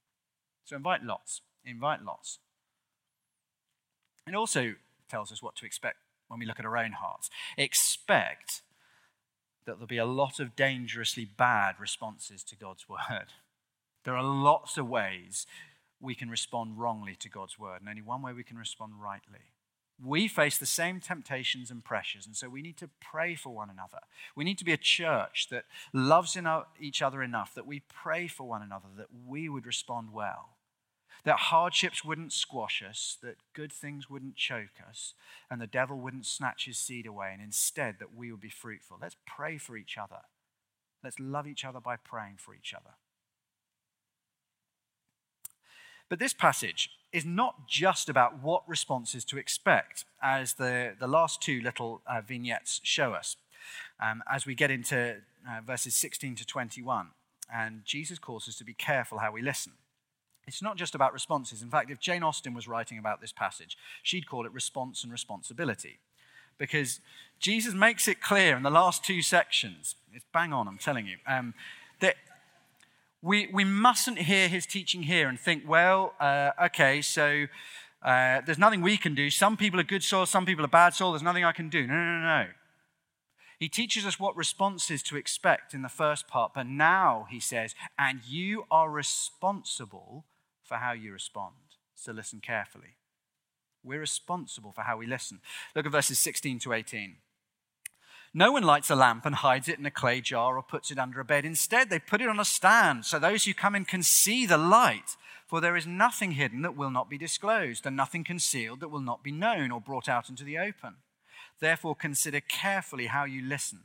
So 0.64 0.76
invite 0.76 1.02
lots. 1.02 1.42
Invite 1.64 2.02
lots. 2.02 2.38
It 4.26 4.34
also 4.34 4.74
tells 5.08 5.32
us 5.32 5.42
what 5.42 5.56
to 5.56 5.66
expect 5.66 5.98
when 6.28 6.38
we 6.38 6.46
look 6.46 6.60
at 6.60 6.64
our 6.64 6.76
own 6.76 6.92
hearts. 6.92 7.28
Expect 7.58 8.62
that 9.66 9.74
there'll 9.74 9.86
be 9.86 9.98
a 9.98 10.04
lot 10.04 10.40
of 10.40 10.56
dangerously 10.56 11.24
bad 11.24 11.74
responses 11.78 12.42
to 12.44 12.56
God's 12.56 12.88
word. 12.88 13.26
There 14.04 14.16
are 14.16 14.22
lots 14.22 14.78
of 14.78 14.88
ways 14.88 15.46
we 16.00 16.14
can 16.14 16.30
respond 16.30 16.78
wrongly 16.78 17.14
to 17.16 17.28
God's 17.28 17.58
word, 17.58 17.80
and 17.80 17.88
only 17.88 18.02
one 18.02 18.22
way 18.22 18.32
we 18.32 18.44
can 18.44 18.56
respond 18.56 18.94
rightly. 19.00 19.52
We 20.02 20.28
face 20.28 20.56
the 20.56 20.64
same 20.64 20.98
temptations 20.98 21.70
and 21.70 21.84
pressures, 21.84 22.24
and 22.24 22.34
so 22.34 22.48
we 22.48 22.62
need 22.62 22.78
to 22.78 22.88
pray 23.00 23.34
for 23.34 23.50
one 23.50 23.68
another. 23.68 23.98
We 24.34 24.44
need 24.44 24.56
to 24.56 24.64
be 24.64 24.72
a 24.72 24.78
church 24.78 25.48
that 25.50 25.66
loves 25.92 26.38
each 26.80 27.02
other 27.02 27.22
enough 27.22 27.54
that 27.54 27.66
we 27.66 27.80
pray 27.80 28.26
for 28.26 28.48
one 28.48 28.62
another, 28.62 28.88
that 28.96 29.08
we 29.26 29.50
would 29.50 29.66
respond 29.66 30.14
well, 30.14 30.56
that 31.24 31.36
hardships 31.36 32.02
wouldn't 32.02 32.32
squash 32.32 32.82
us, 32.82 33.18
that 33.22 33.36
good 33.52 33.70
things 33.70 34.08
wouldn't 34.08 34.36
choke 34.36 34.80
us, 34.88 35.12
and 35.50 35.60
the 35.60 35.66
devil 35.66 35.98
wouldn't 35.98 36.24
snatch 36.24 36.64
his 36.64 36.78
seed 36.78 37.04
away, 37.04 37.32
and 37.34 37.42
instead 37.42 37.96
that 37.98 38.14
we 38.16 38.30
would 38.30 38.40
be 38.40 38.48
fruitful. 38.48 38.96
Let's 39.02 39.16
pray 39.26 39.58
for 39.58 39.76
each 39.76 39.98
other. 39.98 40.22
Let's 41.04 41.20
love 41.20 41.46
each 41.46 41.66
other 41.66 41.80
by 41.80 41.96
praying 41.96 42.36
for 42.38 42.54
each 42.54 42.72
other. 42.72 42.94
But 46.10 46.18
this 46.18 46.34
passage 46.34 46.90
is 47.12 47.24
not 47.24 47.66
just 47.66 48.08
about 48.08 48.42
what 48.42 48.68
responses 48.68 49.24
to 49.26 49.38
expect, 49.38 50.04
as 50.20 50.54
the, 50.54 50.94
the 50.98 51.06
last 51.06 51.40
two 51.40 51.62
little 51.62 52.02
uh, 52.06 52.20
vignettes 52.20 52.80
show 52.82 53.14
us, 53.14 53.36
um, 54.00 54.22
as 54.30 54.44
we 54.44 54.54
get 54.54 54.70
into 54.70 55.16
uh, 55.48 55.60
verses 55.64 55.94
16 55.94 56.34
to 56.34 56.44
21. 56.44 57.08
And 57.52 57.84
Jesus 57.84 58.18
calls 58.18 58.48
us 58.48 58.56
to 58.58 58.64
be 58.64 58.74
careful 58.74 59.18
how 59.18 59.32
we 59.32 59.40
listen. 59.40 59.72
It's 60.46 60.62
not 60.62 60.76
just 60.76 60.96
about 60.96 61.12
responses. 61.12 61.62
In 61.62 61.70
fact, 61.70 61.90
if 61.90 62.00
Jane 62.00 62.24
Austen 62.24 62.54
was 62.54 62.66
writing 62.66 62.98
about 62.98 63.20
this 63.20 63.32
passage, 63.32 63.78
she'd 64.02 64.28
call 64.28 64.46
it 64.46 64.52
response 64.52 65.04
and 65.04 65.12
responsibility. 65.12 66.00
Because 66.58 67.00
Jesus 67.38 67.72
makes 67.72 68.08
it 68.08 68.20
clear 68.20 68.56
in 68.56 68.64
the 68.64 68.70
last 68.70 69.04
two 69.04 69.22
sections, 69.22 69.94
it's 70.12 70.24
bang 70.32 70.52
on, 70.52 70.66
I'm 70.66 70.78
telling 70.78 71.06
you, 71.06 71.18
um, 71.26 71.54
that 72.00 72.16
we, 73.22 73.48
we 73.52 73.64
mustn't 73.64 74.18
hear 74.18 74.48
his 74.48 74.66
teaching 74.66 75.02
here 75.02 75.28
and 75.28 75.38
think, 75.38 75.64
well, 75.66 76.14
uh, 76.20 76.50
okay, 76.66 77.02
so 77.02 77.46
uh, 78.02 78.40
there's 78.46 78.58
nothing 78.58 78.80
we 78.80 78.96
can 78.96 79.14
do. 79.14 79.28
Some 79.28 79.56
people 79.56 79.78
are 79.78 79.84
good 79.84 80.02
soil, 80.02 80.26
some 80.26 80.46
people 80.46 80.64
are 80.64 80.68
bad 80.68 80.94
soil. 80.94 81.12
There's 81.12 81.22
nothing 81.22 81.44
I 81.44 81.52
can 81.52 81.68
do. 81.68 81.86
No, 81.86 81.94
no, 81.94 82.18
no, 82.18 82.42
no. 82.42 82.46
He 83.58 83.68
teaches 83.68 84.06
us 84.06 84.18
what 84.18 84.34
responses 84.36 85.02
to 85.02 85.16
expect 85.16 85.74
in 85.74 85.82
the 85.82 85.90
first 85.90 86.26
part, 86.26 86.52
but 86.54 86.66
now 86.66 87.26
he 87.30 87.38
says, 87.40 87.74
and 87.98 88.20
you 88.26 88.64
are 88.70 88.88
responsible 88.88 90.24
for 90.62 90.76
how 90.76 90.92
you 90.92 91.12
respond. 91.12 91.56
So 91.94 92.12
listen 92.12 92.40
carefully. 92.40 92.96
We're 93.84 94.00
responsible 94.00 94.72
for 94.72 94.82
how 94.82 94.96
we 94.96 95.06
listen. 95.06 95.40
Look 95.76 95.84
at 95.84 95.92
verses 95.92 96.18
16 96.18 96.60
to 96.60 96.72
18. 96.72 97.16
No 98.32 98.52
one 98.52 98.62
lights 98.62 98.90
a 98.90 98.94
lamp 98.94 99.26
and 99.26 99.34
hides 99.36 99.68
it 99.68 99.78
in 99.78 99.86
a 99.86 99.90
clay 99.90 100.20
jar 100.20 100.56
or 100.56 100.62
puts 100.62 100.90
it 100.90 100.98
under 100.98 101.18
a 101.18 101.24
bed. 101.24 101.44
Instead, 101.44 101.90
they 101.90 101.98
put 101.98 102.20
it 102.20 102.28
on 102.28 102.38
a 102.38 102.44
stand 102.44 103.04
so 103.04 103.18
those 103.18 103.44
who 103.44 103.54
come 103.54 103.74
in 103.74 103.84
can 103.84 104.02
see 104.02 104.46
the 104.46 104.58
light. 104.58 105.16
For 105.48 105.60
there 105.60 105.76
is 105.76 105.84
nothing 105.84 106.32
hidden 106.32 106.62
that 106.62 106.76
will 106.76 106.92
not 106.92 107.10
be 107.10 107.18
disclosed, 107.18 107.84
and 107.84 107.96
nothing 107.96 108.22
concealed 108.22 108.78
that 108.78 108.88
will 108.88 109.00
not 109.00 109.24
be 109.24 109.32
known 109.32 109.72
or 109.72 109.80
brought 109.80 110.08
out 110.08 110.28
into 110.28 110.44
the 110.44 110.56
open. 110.56 110.98
Therefore, 111.58 111.96
consider 111.96 112.40
carefully 112.40 113.06
how 113.06 113.24
you 113.24 113.42
listen. 113.42 113.80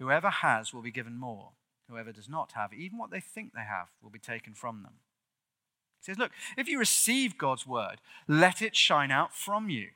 Whoever 0.00 0.30
has 0.30 0.74
will 0.74 0.82
be 0.82 0.90
given 0.90 1.16
more. 1.16 1.50
Whoever 1.88 2.10
does 2.10 2.28
not 2.28 2.52
have, 2.52 2.72
even 2.72 2.98
what 2.98 3.12
they 3.12 3.20
think 3.20 3.52
they 3.52 3.60
have, 3.60 3.88
will 4.02 4.10
be 4.10 4.18
taken 4.18 4.52
from 4.52 4.82
them. 4.82 4.94
He 6.00 6.06
says, 6.06 6.18
Look, 6.18 6.32
if 6.56 6.66
you 6.66 6.76
receive 6.76 7.38
God's 7.38 7.68
word, 7.68 8.00
let 8.26 8.60
it 8.60 8.74
shine 8.74 9.12
out 9.12 9.32
from 9.32 9.70
you. 9.70 9.90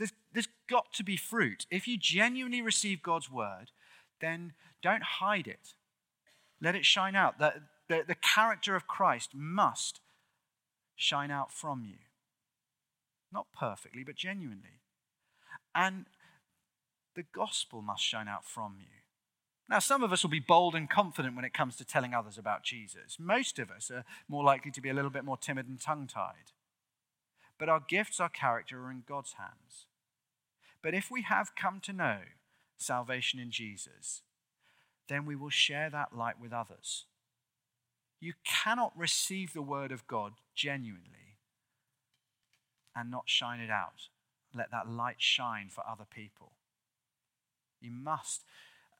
There's, 0.00 0.12
there's 0.32 0.48
got 0.66 0.94
to 0.94 1.04
be 1.04 1.18
fruit. 1.18 1.66
If 1.70 1.86
you 1.86 1.98
genuinely 1.98 2.62
receive 2.62 3.02
God's 3.02 3.30
word, 3.30 3.66
then 4.18 4.54
don't 4.82 5.02
hide 5.02 5.46
it. 5.46 5.74
Let 6.58 6.74
it 6.74 6.86
shine 6.86 7.14
out. 7.14 7.38
The, 7.38 7.52
the, 7.88 8.04
the 8.08 8.14
character 8.14 8.74
of 8.74 8.86
Christ 8.86 9.32
must 9.34 10.00
shine 10.96 11.30
out 11.30 11.52
from 11.52 11.84
you. 11.84 11.98
Not 13.30 13.48
perfectly, 13.52 14.02
but 14.02 14.16
genuinely. 14.16 14.80
And 15.74 16.06
the 17.14 17.24
gospel 17.34 17.82
must 17.82 18.02
shine 18.02 18.26
out 18.26 18.46
from 18.46 18.76
you. 18.78 18.86
Now, 19.68 19.80
some 19.80 20.02
of 20.02 20.14
us 20.14 20.22
will 20.22 20.30
be 20.30 20.40
bold 20.40 20.74
and 20.74 20.88
confident 20.88 21.36
when 21.36 21.44
it 21.44 21.52
comes 21.52 21.76
to 21.76 21.84
telling 21.84 22.14
others 22.14 22.38
about 22.38 22.64
Jesus. 22.64 23.18
Most 23.20 23.58
of 23.58 23.70
us 23.70 23.90
are 23.90 24.06
more 24.28 24.44
likely 24.44 24.70
to 24.70 24.80
be 24.80 24.88
a 24.88 24.94
little 24.94 25.10
bit 25.10 25.26
more 25.26 25.36
timid 25.36 25.68
and 25.68 25.78
tongue 25.78 26.06
tied. 26.06 26.52
But 27.58 27.68
our 27.68 27.80
gifts, 27.86 28.18
our 28.18 28.30
character 28.30 28.82
are 28.82 28.90
in 28.90 29.04
God's 29.06 29.34
hands. 29.34 29.84
But 30.82 30.94
if 30.94 31.10
we 31.10 31.22
have 31.22 31.54
come 31.54 31.80
to 31.80 31.92
know 31.92 32.18
salvation 32.78 33.38
in 33.38 33.50
Jesus, 33.50 34.22
then 35.08 35.26
we 35.26 35.36
will 35.36 35.50
share 35.50 35.90
that 35.90 36.16
light 36.16 36.40
with 36.40 36.52
others. 36.52 37.04
You 38.20 38.34
cannot 38.44 38.92
receive 38.96 39.52
the 39.52 39.62
word 39.62 39.92
of 39.92 40.06
God 40.06 40.34
genuinely 40.54 41.38
and 42.94 43.10
not 43.10 43.28
shine 43.28 43.60
it 43.60 43.70
out. 43.70 44.08
Let 44.54 44.70
that 44.70 44.88
light 44.88 45.16
shine 45.18 45.68
for 45.70 45.84
other 45.88 46.06
people. 46.08 46.52
You 47.80 47.90
must 47.92 48.44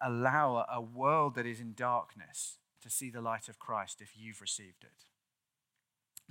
allow 0.01 0.65
a 0.73 0.81
world 0.81 1.35
that 1.35 1.47
is 1.47 1.61
in 1.61 1.75
darkness 1.75 2.59
to 2.83 2.89
see 2.89 3.11
the 3.11 3.21
light 3.21 3.49
of 3.49 3.59
Christ 3.59 4.01
if 4.01 4.13
you've 4.17 4.41
received 4.41 4.83
it. 4.83 5.05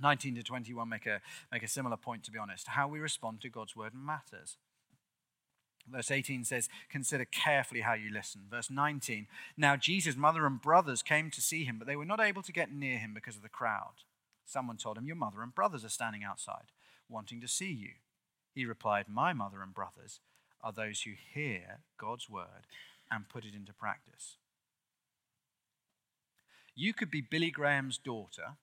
19 0.00 0.34
to 0.36 0.42
21 0.42 0.88
make 0.88 1.06
a, 1.06 1.20
make 1.52 1.62
a 1.62 1.68
similar 1.68 1.96
point, 1.96 2.24
to 2.24 2.30
be 2.30 2.38
honest. 2.38 2.68
How 2.68 2.88
we 2.88 2.98
respond 2.98 3.40
to 3.42 3.48
God's 3.48 3.76
word 3.76 3.92
matters. 3.94 4.56
Verse 5.88 6.10
18 6.10 6.44
says, 6.44 6.68
Consider 6.88 7.24
carefully 7.24 7.80
how 7.80 7.94
you 7.94 8.12
listen. 8.12 8.42
Verse 8.50 8.70
19, 8.70 9.26
Now 9.56 9.76
Jesus' 9.76 10.16
mother 10.16 10.46
and 10.46 10.60
brothers 10.60 11.02
came 11.02 11.30
to 11.30 11.40
see 11.40 11.64
him, 11.64 11.78
but 11.78 11.86
they 11.86 11.96
were 11.96 12.04
not 12.04 12.20
able 12.20 12.42
to 12.42 12.52
get 12.52 12.72
near 12.72 12.98
him 12.98 13.12
because 13.14 13.36
of 13.36 13.42
the 13.42 13.48
crowd. 13.48 14.04
Someone 14.44 14.76
told 14.76 14.98
him, 14.98 15.06
Your 15.06 15.16
mother 15.16 15.42
and 15.42 15.54
brothers 15.54 15.84
are 15.84 15.88
standing 15.90 16.24
outside, 16.24 16.72
wanting 17.08 17.40
to 17.40 17.48
see 17.48 17.72
you. 17.72 17.90
He 18.54 18.64
replied, 18.64 19.06
My 19.08 19.32
mother 19.32 19.62
and 19.62 19.74
brothers 19.74 20.20
are 20.62 20.72
those 20.72 21.02
who 21.02 21.12
hear 21.34 21.80
God's 21.98 22.28
word 22.28 22.66
and 23.10 23.28
put 23.28 23.44
it 23.44 23.54
into 23.54 23.72
practice. 23.72 24.36
You 26.74 26.94
could 26.94 27.10
be 27.10 27.20
Billy 27.20 27.50
Graham's 27.50 27.98
daughter. 27.98 28.56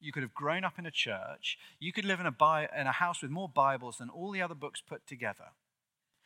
You 0.00 0.12
could 0.12 0.22
have 0.22 0.34
grown 0.34 0.64
up 0.64 0.78
in 0.78 0.86
a 0.86 0.90
church. 0.90 1.58
You 1.78 1.92
could 1.92 2.04
live 2.04 2.20
in 2.20 2.26
a, 2.26 2.32
bi- 2.32 2.68
in 2.76 2.86
a 2.86 2.92
house 2.92 3.22
with 3.22 3.30
more 3.30 3.48
Bibles 3.48 3.98
than 3.98 4.10
all 4.10 4.32
the 4.32 4.42
other 4.42 4.54
books 4.54 4.80
put 4.80 5.06
together. 5.06 5.50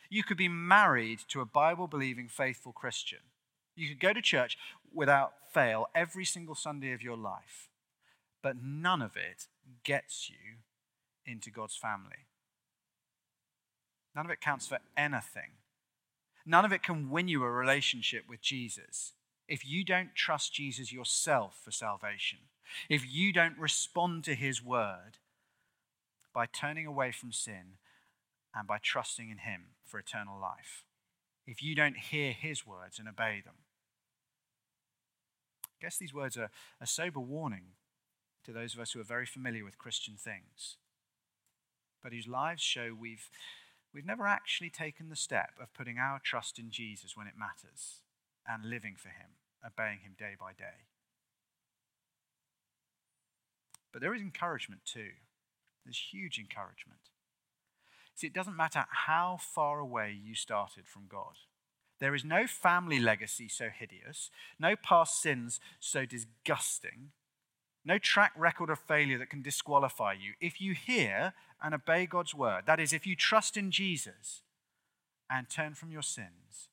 You 0.08 0.22
could 0.22 0.36
be 0.36 0.48
married 0.48 1.20
to 1.28 1.40
a 1.40 1.46
Bible 1.46 1.86
believing, 1.86 2.28
faithful 2.28 2.72
Christian. 2.72 3.20
You 3.74 3.88
could 3.88 4.00
go 4.00 4.12
to 4.12 4.22
church 4.22 4.56
without 4.92 5.32
fail 5.52 5.86
every 5.94 6.24
single 6.24 6.54
Sunday 6.54 6.92
of 6.92 7.02
your 7.02 7.16
life, 7.16 7.68
but 8.42 8.56
none 8.62 9.02
of 9.02 9.16
it 9.16 9.46
gets 9.84 10.30
you 10.30 10.58
into 11.24 11.50
God's 11.50 11.76
family. 11.76 12.26
None 14.14 14.24
of 14.24 14.30
it 14.30 14.40
counts 14.40 14.66
for 14.66 14.78
anything. 14.96 15.58
None 16.46 16.64
of 16.64 16.72
it 16.72 16.82
can 16.82 17.10
win 17.10 17.28
you 17.28 17.42
a 17.42 17.50
relationship 17.50 18.24
with 18.28 18.40
Jesus 18.40 19.12
if 19.48 19.66
you 19.66 19.84
don't 19.84 20.14
trust 20.14 20.52
Jesus 20.54 20.92
yourself 20.92 21.60
for 21.62 21.70
salvation. 21.70 22.38
if 22.88 23.02
you 23.06 23.32
don't 23.32 23.58
respond 23.58 24.24
to 24.24 24.34
his 24.34 24.62
word 24.62 25.18
by 26.34 26.46
turning 26.46 26.86
away 26.86 27.12
from 27.12 27.32
sin 27.32 27.78
and 28.54 28.66
by 28.66 28.78
trusting 28.78 29.30
in 29.30 29.38
him 29.38 29.75
for 29.86 29.98
eternal 29.98 30.38
life, 30.40 30.84
if 31.46 31.62
you 31.62 31.74
don't 31.74 31.96
hear 31.96 32.32
his 32.32 32.66
words 32.66 32.98
and 32.98 33.08
obey 33.08 33.40
them. 33.44 33.54
I 35.64 35.84
guess 35.84 35.96
these 35.96 36.14
words 36.14 36.36
are 36.36 36.50
a 36.80 36.86
sober 36.86 37.20
warning 37.20 37.74
to 38.44 38.52
those 38.52 38.74
of 38.74 38.80
us 38.80 38.92
who 38.92 39.00
are 39.00 39.04
very 39.04 39.26
familiar 39.26 39.64
with 39.64 39.78
Christian 39.78 40.14
things, 40.16 40.76
but 42.02 42.12
whose 42.12 42.28
lives 42.28 42.62
show 42.62 42.96
we've, 42.98 43.28
we've 43.92 44.06
never 44.06 44.26
actually 44.26 44.70
taken 44.70 45.08
the 45.08 45.16
step 45.16 45.50
of 45.60 45.74
putting 45.74 45.98
our 45.98 46.20
trust 46.22 46.58
in 46.58 46.70
Jesus 46.70 47.16
when 47.16 47.26
it 47.26 47.34
matters 47.38 48.00
and 48.48 48.70
living 48.70 48.94
for 48.96 49.08
him, 49.08 49.30
obeying 49.64 50.00
him 50.00 50.14
day 50.18 50.34
by 50.38 50.52
day. 50.52 50.86
But 53.92 54.02
there 54.02 54.14
is 54.14 54.20
encouragement 54.20 54.82
too. 54.84 55.10
There's 55.84 56.10
huge 56.12 56.38
encouragement. 56.38 57.00
See, 58.16 58.26
it 58.26 58.32
doesn't 58.32 58.56
matter 58.56 58.86
how 58.88 59.38
far 59.38 59.78
away 59.78 60.18
you 60.20 60.34
started 60.34 60.88
from 60.88 61.02
God. 61.06 61.34
There 62.00 62.14
is 62.14 62.24
no 62.24 62.46
family 62.46 62.98
legacy 62.98 63.46
so 63.46 63.68
hideous, 63.68 64.30
no 64.58 64.74
past 64.74 65.20
sins 65.20 65.60
so 65.80 66.06
disgusting, 66.06 67.10
no 67.84 67.98
track 67.98 68.32
record 68.36 68.70
of 68.70 68.78
failure 68.78 69.18
that 69.18 69.30
can 69.30 69.42
disqualify 69.42 70.14
you. 70.14 70.32
If 70.40 70.60
you 70.60 70.72
hear 70.74 71.34
and 71.62 71.74
obey 71.74 72.06
God's 72.06 72.34
word, 72.34 72.64
that 72.66 72.80
is, 72.80 72.92
if 72.92 73.06
you 73.06 73.16
trust 73.16 73.56
in 73.56 73.70
Jesus 73.70 74.42
and 75.30 75.48
turn 75.48 75.74
from 75.74 75.90
your 75.90 76.02
sins, 76.02 76.68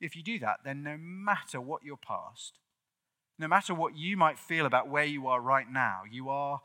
if 0.00 0.14
you 0.14 0.22
do 0.22 0.38
that, 0.38 0.60
then 0.64 0.82
no 0.82 0.96
matter 0.98 1.60
what 1.60 1.82
your 1.82 1.96
past, 1.96 2.58
no 3.38 3.48
matter 3.48 3.74
what 3.74 3.96
you 3.96 4.16
might 4.16 4.38
feel 4.38 4.66
about 4.66 4.88
where 4.88 5.04
you 5.04 5.26
are 5.28 5.40
right 5.40 5.70
now, 5.70 6.02
you 6.10 6.28
are 6.28 6.60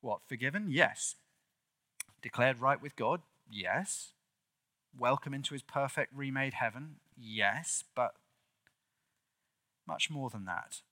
what? 0.00 0.20
Forgiven? 0.26 0.66
Yes. 0.70 1.14
Declared 2.22 2.60
right 2.60 2.80
with 2.80 2.96
God? 2.96 3.22
Yes. 3.50 4.12
Welcome 4.98 5.34
into 5.34 5.54
his 5.54 5.62
perfect 5.62 6.12
remade 6.14 6.54
heaven? 6.54 6.96
Yes. 7.16 7.84
But 7.94 8.14
much 9.86 10.10
more 10.10 10.30
than 10.30 10.44
that. 10.44 10.82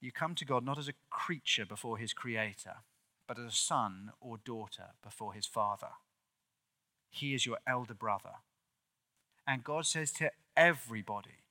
You 0.00 0.12
come 0.12 0.34
to 0.36 0.44
God 0.44 0.64
not 0.64 0.78
as 0.78 0.88
a 0.88 0.94
creature 1.10 1.66
before 1.66 1.98
his 1.98 2.12
creator, 2.12 2.76
but 3.26 3.38
as 3.38 3.44
a 3.52 3.56
son 3.56 4.12
or 4.20 4.38
daughter 4.38 4.90
before 5.02 5.34
his 5.34 5.46
father. 5.46 5.90
He 7.10 7.34
is 7.34 7.44
your 7.44 7.58
elder 7.66 7.94
brother. 7.94 8.36
And 9.46 9.64
God 9.64 9.84
says 9.86 10.10
to 10.12 10.30
everybody, 10.56 11.44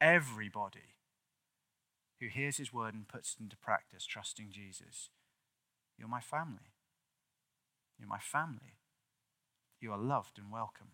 everybody 0.00 0.96
who 2.20 2.28
hears 2.28 2.56
his 2.56 2.72
word 2.72 2.94
and 2.94 3.08
puts 3.08 3.34
it 3.34 3.42
into 3.42 3.56
practice, 3.56 4.06
trusting 4.06 4.48
Jesus, 4.50 5.10
you're 5.98 6.08
my 6.08 6.20
family. 6.20 6.72
You're 7.98 8.08
my 8.08 8.18
family. 8.18 8.76
You 9.80 9.92
are 9.92 9.98
loved 9.98 10.38
and 10.38 10.50
welcome. 10.50 10.88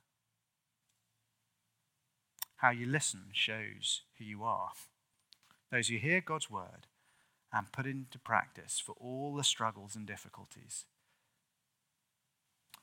How 2.56 2.70
you 2.70 2.86
listen 2.86 3.26
shows 3.32 4.02
who 4.18 4.24
you 4.24 4.42
are. 4.42 4.72
Those 5.70 5.88
who 5.88 5.96
hear 5.96 6.20
God's 6.20 6.50
word 6.50 6.86
and 7.52 7.72
put 7.72 7.86
into 7.86 8.18
practice 8.18 8.82
for 8.84 8.94
all 8.98 9.34
the 9.34 9.44
struggles 9.44 9.94
and 9.94 10.06
difficulties, 10.06 10.84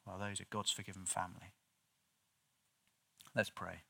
well, 0.06 0.18
those 0.20 0.40
are 0.40 0.46
God's 0.50 0.72
forgiven 0.72 1.06
family. 1.06 1.54
Let's 3.36 3.50
pray. 3.50 3.82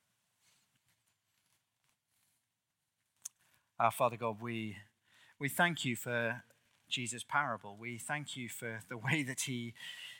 Our 3.79 3.91
Father 3.91 4.17
God, 4.17 4.41
we, 4.41 4.77
we 5.37 5.49
thank 5.49 5.83
you 5.83 5.95
for 5.95 6.43
Jesus' 6.89 7.23
parable. 7.23 7.77
We 7.79 7.97
thank 7.97 8.37
you 8.37 8.49
for 8.49 8.81
the 8.89 8.97
way 8.97 9.23
that 9.23 9.41
he 9.41 9.73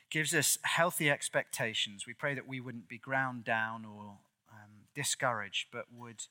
gives 0.09 0.34
us 0.34 0.57
healthy 0.63 1.09
expectations. 1.09 2.05
We 2.05 2.13
pray 2.13 2.34
that 2.36 2.47
we 2.47 2.59
wouldn't 2.59 2.88
be 2.88 2.97
ground 2.97 3.43
down 3.43 3.86
or 3.86 4.18
um, 4.51 4.86
discouraged, 4.93 5.68
but 5.72 5.86
would 5.93 6.24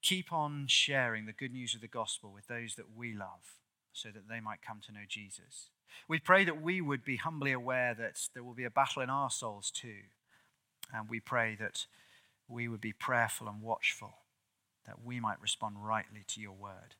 keep 0.00 0.32
on 0.32 0.66
sharing 0.68 1.26
the 1.26 1.32
good 1.32 1.52
news 1.52 1.74
of 1.74 1.80
the 1.80 1.88
gospel 1.88 2.32
with 2.32 2.46
those 2.48 2.74
that 2.76 2.96
we 2.96 3.12
love 3.12 3.58
so 3.92 4.08
that 4.10 4.28
they 4.28 4.40
might 4.40 4.62
come 4.62 4.80
to 4.86 4.92
know 4.92 5.04
Jesus. 5.08 5.70
We 6.08 6.18
pray 6.18 6.44
that 6.44 6.62
we 6.62 6.80
would 6.80 7.04
be 7.04 7.16
humbly 7.16 7.52
aware 7.52 7.94
that 7.94 8.28
there 8.34 8.42
will 8.42 8.54
be 8.54 8.64
a 8.64 8.70
battle 8.70 9.02
in 9.02 9.10
our 9.10 9.30
souls 9.30 9.70
too. 9.70 10.02
And 10.92 11.08
we 11.08 11.20
pray 11.20 11.56
that 11.60 11.86
we 12.48 12.68
would 12.68 12.80
be 12.80 12.92
prayerful 12.92 13.48
and 13.48 13.62
watchful, 13.62 14.14
that 14.86 15.04
we 15.04 15.20
might 15.20 15.40
respond 15.40 15.76
rightly 15.84 16.24
to 16.28 16.40
your 16.40 16.52
word. 16.52 16.96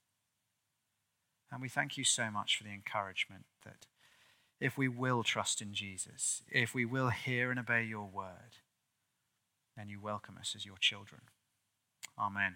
And 1.53 1.61
we 1.61 1.69
thank 1.69 1.99
you 1.99 2.05
so 2.05 2.31
much 2.31 2.57
for 2.57 2.65
the 2.65 2.73
encouragement 2.73 3.45
that 3.65 3.87
if 4.59 4.79
we 4.79 4.89
will 4.89 5.23
trust 5.23 5.61
in 5.61 5.75
Jesus, 5.75 6.43
if 6.51 6.75
we 6.75 6.85
will 6.85 7.11
hear 7.11 7.51
and 7.51 7.61
obey 7.61 7.85
your 7.85 8.07
word, 8.07 8.57
then 9.77 9.89
you 9.89 10.01
welcome 10.01 10.37
us 10.41 10.55
as 10.57 10.65
your 10.65 10.79
children. 10.79 11.21
Amen. 12.19 12.51